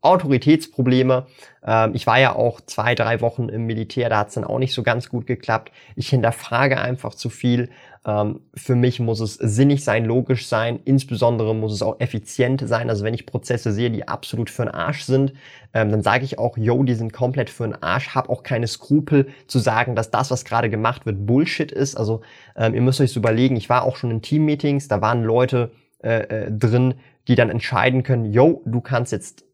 Autoritätsprobleme. 0.05 1.27
Ähm, 1.67 1.93
ich 1.95 2.07
war 2.07 2.19
ja 2.21 2.35
auch 2.35 2.61
zwei, 2.61 2.95
drei 2.95 3.21
Wochen 3.21 3.49
im 3.49 3.67
Militär, 3.67 4.09
da 4.09 4.19
hat 4.19 4.29
es 4.29 4.35
dann 4.35 4.45
auch 4.45 4.59
nicht 4.59 4.75
so 4.75 4.83
ganz 4.83 5.09
gut 5.09 5.27
geklappt. 5.27 5.73
Ich 5.97 6.09
hinterfrage 6.09 6.81
einfach 6.81 7.14
zu 7.14 7.31
viel. 7.31 7.71
Ähm, 8.07 8.40
für 8.55 8.75
mich 8.75 9.01
muss 9.01 9.21
es 9.21 9.35
sinnig 9.35 9.83
sein, 9.83 10.05
logisch 10.05 10.47
sein, 10.47 10.79
insbesondere 10.85 11.55
muss 11.55 11.73
es 11.73 11.83
auch 11.83 12.01
effizient 12.01 12.62
sein. 12.67 12.90
Also 12.90 13.03
wenn 13.03 13.14
ich 13.14 13.25
Prozesse 13.25 13.73
sehe, 13.73 13.90
die 13.90 14.07
absolut 14.07 14.51
für 14.51 14.64
den 14.64 14.75
Arsch 14.75 15.05
sind, 15.05 15.33
ähm, 15.73 15.90
dann 15.90 16.03
sage 16.03 16.25
ich 16.25 16.38
auch, 16.38 16.59
yo, 16.59 16.83
die 16.83 16.95
sind 16.95 17.12
komplett 17.12 17.49
für 17.49 17.64
den 17.64 17.83
Arsch, 17.83 18.14
hab 18.14 18.29
auch 18.29 18.43
keine 18.43 18.67
Skrupel 18.67 19.29
zu 19.47 19.59
sagen, 19.59 19.97
dass 19.97 20.11
das, 20.11 20.31
was 20.31 20.45
gerade 20.45 20.69
gemacht 20.69 21.07
wird, 21.07 21.25
Bullshit 21.25 21.73
ist. 21.73 21.97
Also 21.97 22.21
ähm, 22.57 22.75
ihr 22.75 22.83
müsst 22.83 23.01
euch 23.01 23.12
so 23.12 23.21
überlegen, 23.21 23.57
ich 23.57 23.71
war 23.71 23.85
auch 23.85 23.97
schon 23.97 24.11
in 24.11 24.21
Teammeetings, 24.21 24.88
da 24.88 25.01
waren 25.01 25.23
Leute 25.23 25.73
äh, 26.03 26.47
äh, 26.47 26.53
drin, 26.53 26.97
die 27.27 27.37
dann 27.37 27.49
entscheiden 27.49 28.03
können, 28.03 28.27
yo, 28.27 28.61
du 28.67 28.83
kannst 28.83 29.11
jetzt 29.11 29.45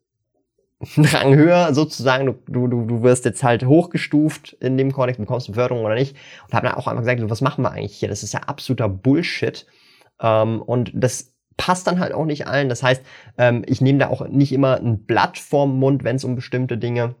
einen 0.95 1.05
Rang 1.13 1.35
höher 1.35 1.73
sozusagen, 1.73 2.25
du, 2.25 2.33
du, 2.47 2.85
du 2.85 3.03
wirst 3.03 3.25
jetzt 3.25 3.43
halt 3.43 3.65
hochgestuft 3.65 4.53
in 4.59 4.77
dem 4.77 4.91
Kontext, 4.91 5.19
bekommst 5.19 5.47
du 5.47 5.53
Förderung 5.53 5.85
oder 5.85 5.95
nicht. 5.95 6.15
Und 6.47 6.53
habe 6.53 6.67
dann 6.67 6.75
auch 6.75 6.87
einfach 6.87 7.01
gesagt, 7.01 7.19
so, 7.19 7.29
was 7.29 7.41
machen 7.41 7.63
wir 7.63 7.71
eigentlich 7.71 7.95
hier? 7.95 8.09
Das 8.09 8.23
ist 8.23 8.33
ja 8.33 8.41
absoluter 8.41 8.89
Bullshit. 8.89 9.65
Ähm, 10.21 10.61
und 10.61 10.91
das 10.93 11.33
passt 11.57 11.87
dann 11.87 11.99
halt 11.99 12.13
auch 12.13 12.25
nicht 12.25 12.47
allen. 12.47 12.69
Das 12.69 12.81
heißt, 12.83 13.03
ähm, 13.37 13.63
ich 13.67 13.81
nehme 13.81 13.99
da 13.99 14.07
auch 14.07 14.27
nicht 14.27 14.51
immer 14.51 14.77
ein 14.77 15.05
Blatt 15.05 15.37
vorm 15.37 15.77
Mund, 15.77 16.03
wenn 16.03 16.15
es 16.15 16.23
um 16.23 16.35
bestimmte 16.35 16.77
Dinge 16.77 17.15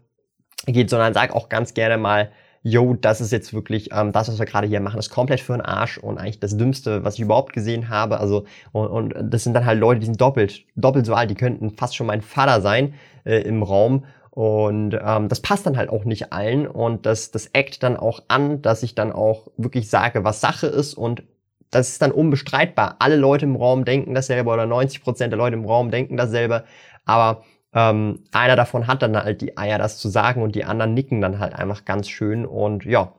geht, 0.65 0.89
sondern 0.89 1.13
sag 1.13 1.33
auch 1.33 1.49
ganz 1.49 1.73
gerne 1.73 1.97
mal, 1.97 2.31
yo, 2.63 2.93
das 2.93 3.21
ist 3.21 3.31
jetzt 3.31 3.53
wirklich, 3.53 3.89
ähm, 3.91 4.11
das, 4.11 4.27
was 4.27 4.37
wir 4.39 4.45
gerade 4.45 4.67
hier 4.67 4.81
machen, 4.81 4.99
ist 4.99 5.09
komplett 5.09 5.39
für 5.39 5.53
den 5.53 5.61
Arsch 5.61 5.97
und 5.97 6.17
eigentlich 6.17 6.39
das 6.39 6.57
Dümmste, 6.57 7.03
was 7.03 7.15
ich 7.15 7.21
überhaupt 7.21 7.53
gesehen 7.53 7.89
habe. 7.89 8.19
Also, 8.19 8.45
und, 8.71 8.87
und 8.87 9.15
das 9.33 9.43
sind 9.43 9.53
dann 9.53 9.65
halt 9.65 9.79
Leute, 9.79 9.99
die 9.99 10.05
sind 10.05 10.21
doppelt, 10.21 10.63
doppelt 10.75 11.05
so 11.05 11.13
alt, 11.13 11.29
die 11.29 11.35
könnten 11.35 11.71
fast 11.71 11.95
schon 11.95 12.07
mein 12.07 12.21
Vater 12.21 12.61
sein 12.61 12.93
äh, 13.25 13.41
im 13.41 13.63
Raum. 13.63 14.05
Und 14.29 14.97
ähm, 15.03 15.27
das 15.27 15.41
passt 15.41 15.65
dann 15.65 15.77
halt 15.77 15.89
auch 15.89 16.05
nicht 16.05 16.31
allen 16.31 16.65
und 16.65 17.05
das, 17.05 17.31
das 17.31 17.47
eckt 17.47 17.83
dann 17.83 17.97
auch 17.97 18.23
an, 18.29 18.61
dass 18.61 18.81
ich 18.81 18.95
dann 18.95 19.11
auch 19.11 19.47
wirklich 19.57 19.89
sage, 19.89 20.23
was 20.23 20.39
Sache 20.39 20.67
ist 20.67 20.93
und 20.93 21.23
das 21.69 21.89
ist 21.89 22.01
dann 22.01 22.11
unbestreitbar. 22.11 22.95
Alle 22.99 23.17
Leute 23.17 23.45
im 23.45 23.57
Raum 23.57 23.83
denken 23.83 24.13
dasselbe 24.13 24.49
oder 24.49 24.65
90 24.65 25.03
Prozent 25.03 25.33
der 25.33 25.37
Leute 25.37 25.57
im 25.57 25.65
Raum 25.65 25.91
denken 25.91 26.15
dasselbe, 26.15 26.63
aber 27.05 27.43
ähm, 27.73 28.23
einer 28.31 28.55
davon 28.55 28.87
hat 28.87 29.01
dann 29.01 29.15
halt 29.15 29.41
die 29.41 29.57
Eier, 29.57 29.77
das 29.77 29.97
zu 29.97 30.09
sagen 30.09 30.41
und 30.41 30.55
die 30.55 30.65
anderen 30.65 30.93
nicken 30.93 31.21
dann 31.21 31.39
halt 31.39 31.53
einfach 31.53 31.85
ganz 31.85 32.09
schön 32.09 32.45
und 32.45 32.85
ja, 32.85 33.13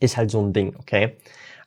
ist 0.00 0.16
halt 0.16 0.30
so 0.30 0.40
ein 0.42 0.52
Ding, 0.52 0.76
okay? 0.78 1.16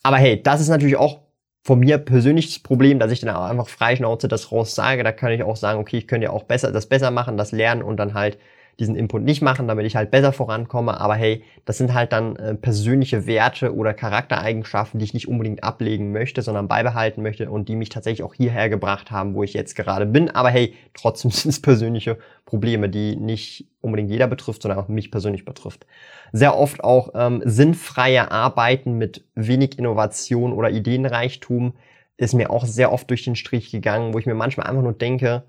Aber 0.03 0.17
hey, 0.17 0.41
das 0.41 0.61
ist 0.61 0.69
natürlich 0.69 0.97
auch 0.97 1.21
von 1.63 1.79
mir 1.79 1.97
persönlich 1.97 2.47
das 2.47 2.59
Problem, 2.59 2.97
dass 2.99 3.11
ich 3.11 3.19
dann 3.19 3.35
auch 3.35 3.45
einfach 3.45 3.67
freischnauze 3.67 4.27
das 4.27 4.51
raus 4.51 4.73
sage. 4.73 5.03
Da 5.03 5.11
kann 5.11 5.33
ich 5.33 5.43
auch 5.43 5.57
sagen, 5.57 5.79
okay, 5.79 5.97
ich 5.97 6.07
könnte 6.07 6.25
ja 6.25 6.31
auch 6.31 6.43
besser, 6.43 6.71
das 6.71 6.87
besser 6.87 7.11
machen, 7.11 7.37
das 7.37 7.51
lernen 7.51 7.83
und 7.83 7.97
dann 7.97 8.13
halt 8.13 8.37
diesen 8.79 8.95
Input 8.95 9.23
nicht 9.23 9.41
machen, 9.41 9.67
damit 9.67 9.85
ich 9.85 9.95
halt 9.95 10.11
besser 10.11 10.31
vorankomme. 10.31 10.99
Aber 10.99 11.15
hey, 11.15 11.43
das 11.65 11.77
sind 11.77 11.93
halt 11.93 12.11
dann 12.11 12.35
äh, 12.35 12.53
persönliche 12.53 13.25
Werte 13.25 13.75
oder 13.75 13.93
Charaktereigenschaften, 13.93 14.99
die 14.99 15.05
ich 15.05 15.13
nicht 15.13 15.27
unbedingt 15.27 15.63
ablegen 15.63 16.11
möchte, 16.11 16.41
sondern 16.41 16.67
beibehalten 16.67 17.23
möchte 17.23 17.49
und 17.49 17.69
die 17.69 17.75
mich 17.75 17.89
tatsächlich 17.89 18.23
auch 18.23 18.35
hierher 18.35 18.69
gebracht 18.69 19.09
haben, 19.09 19.33
wo 19.33 19.43
ich 19.43 19.53
jetzt 19.53 19.75
gerade 19.75 20.05
bin. 20.05 20.29
Aber 20.29 20.49
hey, 20.49 20.75
trotzdem 20.93 21.31
sind 21.31 21.49
es 21.49 21.61
persönliche 21.61 22.17
Probleme, 22.45 22.89
die 22.89 23.15
nicht 23.15 23.67
unbedingt 23.81 24.11
jeder 24.11 24.27
betrifft, 24.27 24.61
sondern 24.61 24.79
auch 24.79 24.87
mich 24.87 25.11
persönlich 25.11 25.43
betrifft. 25.43 25.87
Sehr 26.31 26.57
oft 26.57 26.83
auch 26.83 27.11
ähm, 27.15 27.41
sinnfreie 27.45 28.31
Arbeiten 28.31 28.93
mit 28.93 29.23
wenig 29.33 29.79
Innovation 29.79 30.53
oder 30.53 30.69
Ideenreichtum 30.69 31.73
ist 32.17 32.33
mir 32.33 32.49
auch 32.49 32.65
sehr 32.65 32.91
oft 32.91 33.09
durch 33.09 33.23
den 33.23 33.35
Strich 33.35 33.71
gegangen, 33.71 34.13
wo 34.13 34.19
ich 34.19 34.25
mir 34.25 34.33
manchmal 34.33 34.67
einfach 34.67 34.81
nur 34.81 34.93
denke, 34.93 35.43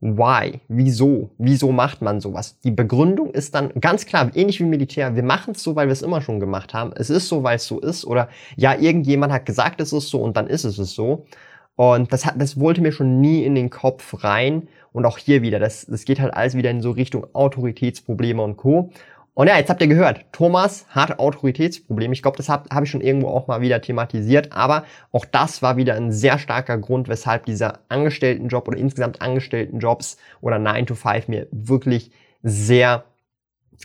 why? 0.00 0.60
Wieso? 0.68 1.30
Wieso 1.38 1.72
macht 1.72 2.02
man 2.02 2.20
sowas? 2.20 2.58
Die 2.64 2.70
Begründung 2.70 3.30
ist 3.30 3.54
dann 3.54 3.70
ganz 3.80 4.06
klar, 4.06 4.30
ähnlich 4.34 4.60
wie 4.60 4.64
Militär, 4.64 5.14
wir 5.14 5.22
machen 5.22 5.52
es 5.54 5.62
so, 5.62 5.76
weil 5.76 5.88
wir 5.88 5.92
es 5.92 6.02
immer 6.02 6.22
schon 6.22 6.40
gemacht 6.40 6.74
haben. 6.74 6.92
Es 6.94 7.10
ist 7.10 7.28
so, 7.28 7.42
weil 7.42 7.56
es 7.56 7.66
so 7.66 7.80
ist. 7.80 8.04
Oder 8.04 8.28
ja, 8.56 8.74
irgendjemand 8.74 9.32
hat 9.32 9.46
gesagt, 9.46 9.80
es 9.80 9.92
ist 9.92 10.08
so 10.08 10.22
und 10.22 10.36
dann 10.36 10.46
ist 10.46 10.64
es 10.64 10.78
es 10.78 10.94
so. 10.94 11.26
Und 11.76 12.12
das, 12.12 12.26
hat, 12.26 12.34
das 12.38 12.58
wollte 12.58 12.80
mir 12.80 12.92
schon 12.92 13.20
nie 13.20 13.44
in 13.44 13.54
den 13.54 13.70
Kopf 13.70 14.22
rein. 14.24 14.68
Und 14.92 15.06
auch 15.06 15.18
hier 15.18 15.42
wieder, 15.42 15.58
das, 15.58 15.86
das 15.86 16.04
geht 16.04 16.18
halt 16.18 16.34
alles 16.34 16.54
wieder 16.54 16.70
in 16.70 16.82
so 16.82 16.90
Richtung 16.90 17.26
Autoritätsprobleme 17.32 18.42
und 18.42 18.56
Co. 18.56 18.90
Und 19.40 19.46
ja, 19.46 19.56
jetzt 19.56 19.70
habt 19.70 19.80
ihr 19.80 19.88
gehört, 19.88 20.26
Thomas 20.32 20.84
hat 20.90 21.18
Autoritätsprobleme. 21.18 22.12
Ich 22.12 22.20
glaube, 22.20 22.36
das 22.36 22.50
habe 22.50 22.68
hab 22.68 22.84
ich 22.84 22.90
schon 22.90 23.00
irgendwo 23.00 23.28
auch 23.28 23.46
mal 23.46 23.62
wieder 23.62 23.80
thematisiert. 23.80 24.52
Aber 24.52 24.84
auch 25.12 25.24
das 25.24 25.62
war 25.62 25.78
wieder 25.78 25.94
ein 25.94 26.12
sehr 26.12 26.38
starker 26.38 26.76
Grund, 26.76 27.08
weshalb 27.08 27.46
dieser 27.46 27.78
Angestelltenjob 27.88 28.68
oder 28.68 28.76
insgesamt 28.76 29.22
Angestelltenjobs 29.22 30.18
oder 30.42 30.58
9 30.58 30.84
to 30.84 30.94
5 30.94 31.28
mir 31.28 31.46
wirklich 31.52 32.10
sehr 32.42 33.04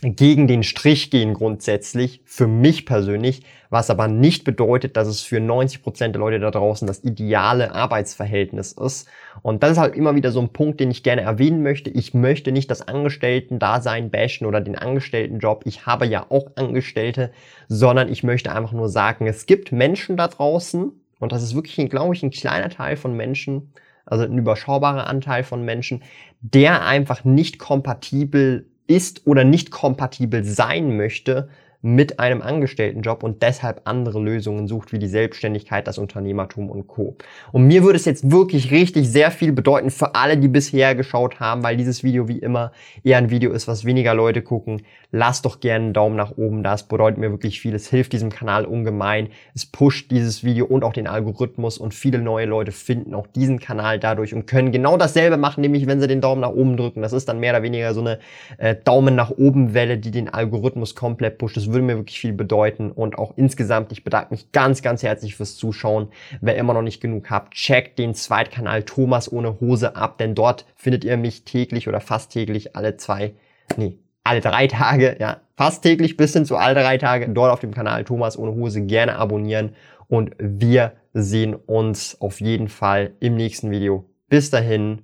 gegen 0.02 0.46
den 0.46 0.62
Strich 0.62 1.10
gehen 1.10 1.32
grundsätzlich, 1.32 2.20
für 2.26 2.46
mich 2.46 2.84
persönlich, 2.84 3.42
was 3.70 3.88
aber 3.88 4.08
nicht 4.08 4.44
bedeutet, 4.44 4.96
dass 4.96 5.08
es 5.08 5.22
für 5.22 5.40
90 5.40 5.82
Prozent 5.82 6.14
der 6.14 6.20
Leute 6.20 6.38
da 6.38 6.50
draußen 6.50 6.86
das 6.86 7.02
ideale 7.02 7.74
Arbeitsverhältnis 7.74 8.72
ist. 8.72 9.08
Und 9.40 9.62
das 9.62 9.72
ist 9.72 9.78
halt 9.78 9.94
immer 9.94 10.14
wieder 10.14 10.32
so 10.32 10.40
ein 10.40 10.50
Punkt, 10.50 10.80
den 10.80 10.90
ich 10.90 11.02
gerne 11.02 11.22
erwähnen 11.22 11.62
möchte. 11.62 11.88
Ich 11.88 12.12
möchte 12.12 12.52
nicht 12.52 12.70
das 12.70 12.86
Angestellten-Dasein 12.86 14.10
bashen 14.10 14.46
oder 14.46 14.60
den 14.60 14.76
Angestelltenjob. 14.76 15.62
Ich 15.64 15.86
habe 15.86 16.06
ja 16.06 16.26
auch 16.28 16.50
Angestellte, 16.56 17.30
sondern 17.68 18.10
ich 18.10 18.22
möchte 18.22 18.52
einfach 18.52 18.72
nur 18.72 18.90
sagen, 18.90 19.26
es 19.26 19.46
gibt 19.46 19.72
Menschen 19.72 20.18
da 20.18 20.28
draußen, 20.28 20.92
und 21.18 21.32
das 21.32 21.42
ist 21.42 21.54
wirklich, 21.54 21.88
glaube 21.88 22.14
ich, 22.14 22.22
ein 22.22 22.30
kleiner 22.30 22.68
Teil 22.68 22.98
von 22.98 23.16
Menschen, 23.16 23.72
also 24.04 24.24
ein 24.24 24.36
überschaubarer 24.36 25.06
Anteil 25.06 25.42
von 25.42 25.64
Menschen, 25.64 26.02
der 26.40 26.84
einfach 26.84 27.24
nicht 27.24 27.58
kompatibel 27.58 28.66
ist 28.86 29.26
oder 29.26 29.44
nicht 29.44 29.70
kompatibel 29.70 30.44
sein 30.44 30.96
möchte 30.96 31.48
mit 31.86 32.18
einem 32.18 32.42
Angestelltenjob 32.42 33.22
und 33.22 33.42
deshalb 33.42 33.82
andere 33.84 34.18
Lösungen 34.20 34.66
sucht, 34.66 34.92
wie 34.92 34.98
die 34.98 35.06
Selbstständigkeit, 35.06 35.86
das 35.86 35.98
Unternehmertum 35.98 36.68
und 36.68 36.88
Co. 36.88 37.16
Und 37.52 37.66
mir 37.66 37.84
würde 37.84 37.96
es 37.96 38.04
jetzt 38.04 38.28
wirklich 38.30 38.72
richtig 38.72 39.08
sehr 39.08 39.30
viel 39.30 39.52
bedeuten 39.52 39.90
für 39.90 40.14
alle, 40.16 40.36
die 40.36 40.48
bisher 40.48 40.96
geschaut 40.96 41.38
haben, 41.38 41.62
weil 41.62 41.76
dieses 41.76 42.02
Video 42.02 42.26
wie 42.26 42.38
immer 42.38 42.72
eher 43.04 43.18
ein 43.18 43.30
Video 43.30 43.52
ist, 43.52 43.68
was 43.68 43.84
weniger 43.84 44.14
Leute 44.14 44.42
gucken. 44.42 44.82
Lasst 45.10 45.44
doch 45.44 45.60
gerne 45.60 45.86
einen 45.86 45.92
Daumen 45.92 46.16
nach 46.16 46.36
oben 46.36 46.62
da, 46.62 46.74
es 46.74 46.82
bedeutet 46.82 47.18
mir 47.18 47.30
wirklich 47.30 47.60
viel, 47.60 47.74
es 47.74 47.88
hilft 47.88 48.12
diesem 48.12 48.30
Kanal 48.30 48.64
ungemein, 48.64 49.28
es 49.54 49.66
pusht 49.66 50.10
dieses 50.10 50.44
Video 50.44 50.66
und 50.66 50.84
auch 50.84 50.92
den 50.92 51.06
Algorithmus 51.06 51.78
und 51.78 51.94
viele 51.94 52.18
neue 52.18 52.46
Leute 52.46 52.72
finden 52.72 53.14
auch 53.14 53.26
diesen 53.26 53.60
Kanal 53.60 53.98
dadurch 53.98 54.34
und 54.34 54.46
können 54.46 54.72
genau 54.72 54.96
dasselbe 54.96 55.36
machen, 55.36 55.60
nämlich 55.60 55.86
wenn 55.86 56.00
sie 56.00 56.08
den 56.08 56.20
Daumen 56.20 56.40
nach 56.40 56.50
oben 56.50 56.76
drücken. 56.76 57.02
Das 57.02 57.12
ist 57.12 57.28
dann 57.28 57.40
mehr 57.40 57.52
oder 57.52 57.62
weniger 57.62 57.94
so 57.94 58.00
eine 58.00 58.18
äh, 58.58 58.74
Daumen 58.74 59.14
nach 59.14 59.30
oben 59.30 59.74
Welle, 59.74 59.98
die 59.98 60.10
den 60.10 60.28
Algorithmus 60.28 60.94
komplett 60.94 61.38
pusht. 61.38 61.56
Das 61.56 61.68
würde 61.68 61.82
mir 61.82 61.96
wirklich 61.96 62.20
viel 62.20 62.32
bedeuten 62.32 62.90
und 62.90 63.18
auch 63.18 63.34
insgesamt, 63.36 63.92
ich 63.92 64.04
bedanke 64.04 64.32
mich 64.32 64.52
ganz, 64.52 64.82
ganz 64.82 65.02
herzlich 65.02 65.36
fürs 65.36 65.56
Zuschauen. 65.56 66.08
Wer 66.40 66.56
immer 66.56 66.74
noch 66.74 66.82
nicht 66.82 67.00
genug 67.00 67.30
habt, 67.30 67.54
checkt 67.54 67.98
den 67.98 68.14
Zweitkanal 68.14 68.82
Thomas 68.82 69.30
ohne 69.30 69.60
Hose 69.60 69.96
ab, 69.96 70.18
denn 70.18 70.34
dort 70.34 70.66
findet 70.76 71.04
ihr 71.04 71.16
mich 71.16 71.44
täglich 71.44 71.88
oder 71.88 72.00
fast 72.00 72.32
täglich 72.32 72.76
alle 72.76 72.96
zwei, 72.96 73.34
nee, 73.76 73.98
alle 74.26 74.40
drei 74.40 74.66
Tage, 74.66 75.16
ja, 75.18 75.40
fast 75.56 75.82
täglich 75.82 76.16
bis 76.16 76.32
hin 76.32 76.44
zu 76.44 76.56
alle 76.56 76.74
drei 76.74 76.98
Tage 76.98 77.28
dort 77.28 77.52
auf 77.52 77.60
dem 77.60 77.72
Kanal 77.72 78.04
Thomas 78.04 78.38
ohne 78.38 78.54
Hose 78.54 78.82
gerne 78.82 79.16
abonnieren 79.16 79.74
und 80.08 80.32
wir 80.38 80.92
sehen 81.12 81.54
uns 81.54 82.20
auf 82.20 82.40
jeden 82.40 82.68
Fall 82.68 83.12
im 83.20 83.36
nächsten 83.36 83.70
Video. 83.70 84.04
Bis 84.28 84.50
dahin, 84.50 85.02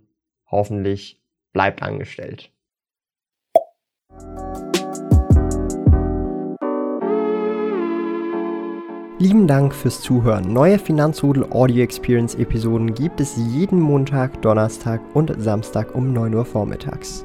hoffentlich 0.51 1.23
bleibt 1.53 1.83
angestellt. 1.83 2.51
Lieben 9.19 9.47
Dank 9.47 9.73
fürs 9.73 10.01
Zuhören. 10.01 10.53
Neue 10.53 10.81
Finanzrudel 10.81 11.45
Audio 11.53 11.85
Experience 11.85 12.35
Episoden 12.35 12.93
gibt 12.93 13.21
es 13.21 13.37
jeden 13.37 13.79
Montag, 13.79 14.43
Donnerstag 14.43 15.01
und 15.15 15.33
Samstag 15.41 15.95
um 15.95 16.13
9 16.13 16.35
Uhr 16.35 16.45
vormittags. 16.45 17.25